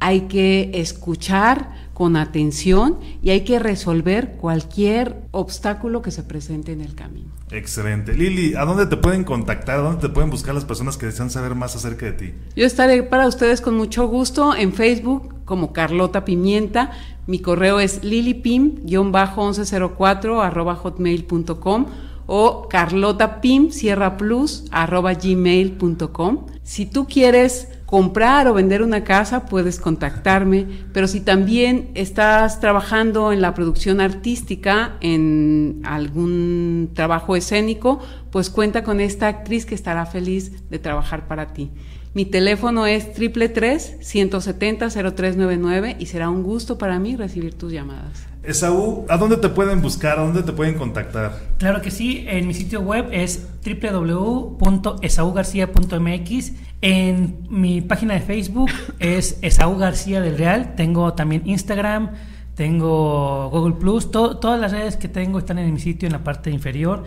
hay 0.00 0.22
que 0.22 0.70
escuchar 0.74 1.90
con 1.92 2.16
atención 2.16 2.98
y 3.22 3.30
hay 3.30 3.42
que 3.42 3.58
resolver 3.58 4.36
cualquier 4.40 5.22
obstáculo 5.32 6.02
que 6.02 6.10
se 6.10 6.22
presente 6.22 6.72
en 6.72 6.80
el 6.80 6.94
camino. 6.94 7.28
Excelente. 7.50 8.14
Lili, 8.14 8.54
¿a 8.54 8.64
dónde 8.64 8.86
te 8.86 8.96
pueden 8.96 9.24
contactar? 9.24 9.80
¿A 9.80 9.82
dónde 9.82 10.00
te 10.00 10.08
pueden 10.08 10.30
buscar 10.30 10.54
las 10.54 10.64
personas 10.64 10.96
que 10.96 11.06
desean 11.06 11.30
saber 11.30 11.54
más 11.54 11.76
acerca 11.76 12.06
de 12.06 12.12
ti? 12.12 12.34
Yo 12.56 12.64
estaré 12.64 13.02
para 13.02 13.26
ustedes 13.26 13.60
con 13.60 13.76
mucho 13.76 14.06
gusto 14.08 14.54
en 14.54 14.72
Facebook 14.72 15.34
como 15.50 15.72
Carlota 15.72 16.24
Pimienta. 16.24 16.92
Mi 17.26 17.40
correo 17.40 17.80
es 17.80 18.04
lilipim-1104 18.04 20.40
arroba 20.40 20.76
hotmail.com 20.76 21.86
o 22.32 22.68
carlotapim 22.68 23.72
sierra 23.72 24.16
plus 24.16 24.64
arroba 24.70 25.14
gmail.com. 25.14 26.46
Si 26.62 26.86
tú 26.86 27.08
quieres 27.08 27.66
comprar 27.84 28.46
o 28.46 28.54
vender 28.54 28.82
una 28.82 29.02
casa, 29.02 29.46
puedes 29.46 29.80
contactarme, 29.80 30.68
pero 30.92 31.08
si 31.08 31.20
también 31.20 31.90
estás 31.94 32.60
trabajando 32.60 33.32
en 33.32 33.40
la 33.40 33.52
producción 33.52 34.00
artística, 34.00 34.96
en 35.00 35.80
algún 35.82 36.90
trabajo 36.94 37.34
escénico, 37.34 37.98
pues 38.30 38.48
cuenta 38.48 38.84
con 38.84 39.00
esta 39.00 39.26
actriz 39.26 39.66
que 39.66 39.74
estará 39.74 40.06
feliz 40.06 40.70
de 40.70 40.78
trabajar 40.78 41.26
para 41.26 41.52
ti. 41.52 41.72
Mi 42.12 42.24
teléfono 42.24 42.86
es 42.86 43.12
triple 43.12 43.48
170 43.48 44.90
0399 44.90 45.96
y 46.00 46.06
será 46.06 46.28
un 46.28 46.42
gusto 46.42 46.76
para 46.76 46.98
mí 46.98 47.14
recibir 47.14 47.54
tus 47.54 47.72
llamadas. 47.72 48.26
Esaú, 48.42 49.06
¿a 49.08 49.16
dónde 49.16 49.36
te 49.36 49.48
pueden 49.48 49.80
buscar? 49.80 50.18
¿A 50.18 50.22
dónde 50.22 50.42
te 50.42 50.52
pueden 50.52 50.74
contactar? 50.74 51.38
Claro 51.58 51.80
que 51.82 51.92
sí, 51.92 52.24
en 52.26 52.48
mi 52.48 52.54
sitio 52.54 52.80
web 52.80 53.06
es 53.12 53.46
www.esaugarcia.mx. 53.64 56.52
En 56.80 57.46
mi 57.48 57.80
página 57.80 58.14
de 58.14 58.20
Facebook 58.20 58.70
es 58.98 59.38
Esaú 59.42 59.76
García 59.76 60.20
del 60.20 60.36
Real. 60.36 60.74
Tengo 60.74 61.12
también 61.12 61.42
Instagram, 61.46 62.10
tengo 62.56 63.50
Google 63.50 63.74
Plus. 63.74 64.10
todas 64.10 64.60
las 64.60 64.72
redes 64.72 64.96
que 64.96 65.06
tengo 65.06 65.38
están 65.38 65.58
en 65.58 65.72
mi 65.72 65.78
sitio 65.78 66.08
en 66.08 66.12
la 66.14 66.24
parte 66.24 66.50
inferior. 66.50 67.04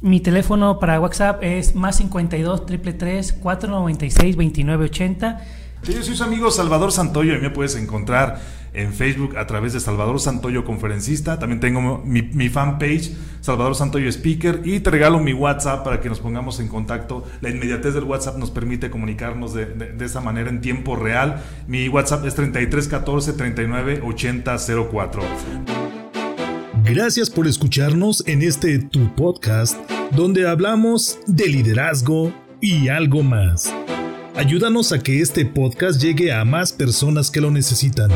Mi 0.00 0.20
teléfono 0.20 0.78
para 0.78 1.00
WhatsApp 1.00 1.42
es 1.42 1.74
más 1.74 1.96
52 1.96 2.66
333 2.66 3.32
496 3.32 4.36
2980. 4.36 5.40
Yo 5.84 6.02
soy 6.02 6.16
su 6.16 6.24
amigo 6.24 6.50
Salvador 6.50 6.92
Santoyo 6.92 7.34
y 7.34 7.40
me 7.40 7.50
puedes 7.50 7.76
encontrar 7.76 8.40
en 8.74 8.92
Facebook 8.92 9.38
a 9.38 9.46
través 9.46 9.72
de 9.72 9.80
Salvador 9.80 10.20
Santoyo 10.20 10.64
Conferencista. 10.64 11.38
También 11.38 11.60
tengo 11.60 12.02
mi, 12.04 12.22
mi, 12.22 12.48
fanpage, 12.48 13.12
Salvador 13.40 13.74
Santoyo 13.74 14.08
Speaker, 14.10 14.60
y 14.64 14.80
te 14.80 14.90
regalo 14.90 15.18
mi 15.18 15.32
WhatsApp 15.32 15.82
para 15.82 16.00
que 16.00 16.08
nos 16.08 16.20
pongamos 16.20 16.60
en 16.60 16.68
contacto. 16.68 17.24
La 17.40 17.48
inmediatez 17.48 17.94
del 17.94 18.04
WhatsApp 18.04 18.36
nos 18.36 18.50
permite 18.50 18.90
comunicarnos 18.90 19.54
de, 19.54 19.66
de, 19.66 20.04
esa 20.04 20.20
manera 20.20 20.50
en 20.50 20.60
tiempo 20.60 20.96
real. 20.96 21.42
Mi 21.68 21.88
WhatsApp 21.88 22.26
es 22.26 22.34
3314 22.34 23.32
39 23.32 24.02
80 24.04 24.56
04. 24.90 25.85
Gracias 26.88 27.28
por 27.30 27.48
escucharnos 27.48 28.22
en 28.28 28.42
este 28.42 28.78
Tu 28.78 29.12
Podcast, 29.16 29.76
donde 30.12 30.46
hablamos 30.46 31.18
de 31.26 31.48
liderazgo 31.48 32.32
y 32.60 32.86
algo 32.86 33.24
más. 33.24 33.74
Ayúdanos 34.36 34.92
a 34.92 35.00
que 35.00 35.20
este 35.20 35.44
podcast 35.44 36.00
llegue 36.00 36.32
a 36.32 36.44
más 36.44 36.72
personas 36.72 37.32
que 37.32 37.40
lo 37.40 37.50
necesitan. 37.50 38.12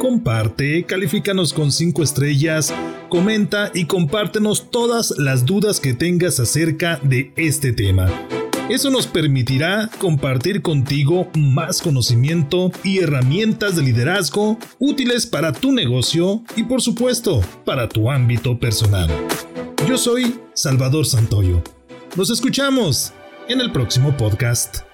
Comparte, 0.00 0.84
califícanos 0.84 1.52
con 1.52 1.70
5 1.70 2.02
estrellas, 2.02 2.72
comenta 3.10 3.70
y 3.74 3.84
compártenos 3.84 4.70
todas 4.70 5.12
las 5.18 5.44
dudas 5.44 5.78
que 5.78 5.92
tengas 5.92 6.40
acerca 6.40 6.98
de 7.02 7.32
este 7.36 7.74
tema. 7.74 8.08
Eso 8.68 8.90
nos 8.90 9.06
permitirá 9.06 9.88
compartir 10.00 10.60
contigo 10.60 11.28
más 11.36 11.80
conocimiento 11.80 12.72
y 12.82 12.98
herramientas 12.98 13.76
de 13.76 13.82
liderazgo 13.82 14.58
útiles 14.80 15.24
para 15.24 15.52
tu 15.52 15.70
negocio 15.70 16.42
y 16.56 16.64
por 16.64 16.82
supuesto 16.82 17.42
para 17.64 17.88
tu 17.88 18.10
ámbito 18.10 18.58
personal. 18.58 19.08
Yo 19.86 19.96
soy 19.96 20.40
Salvador 20.52 21.06
Santoyo. 21.06 21.62
Nos 22.16 22.30
escuchamos 22.30 23.12
en 23.48 23.60
el 23.60 23.70
próximo 23.70 24.16
podcast. 24.16 24.85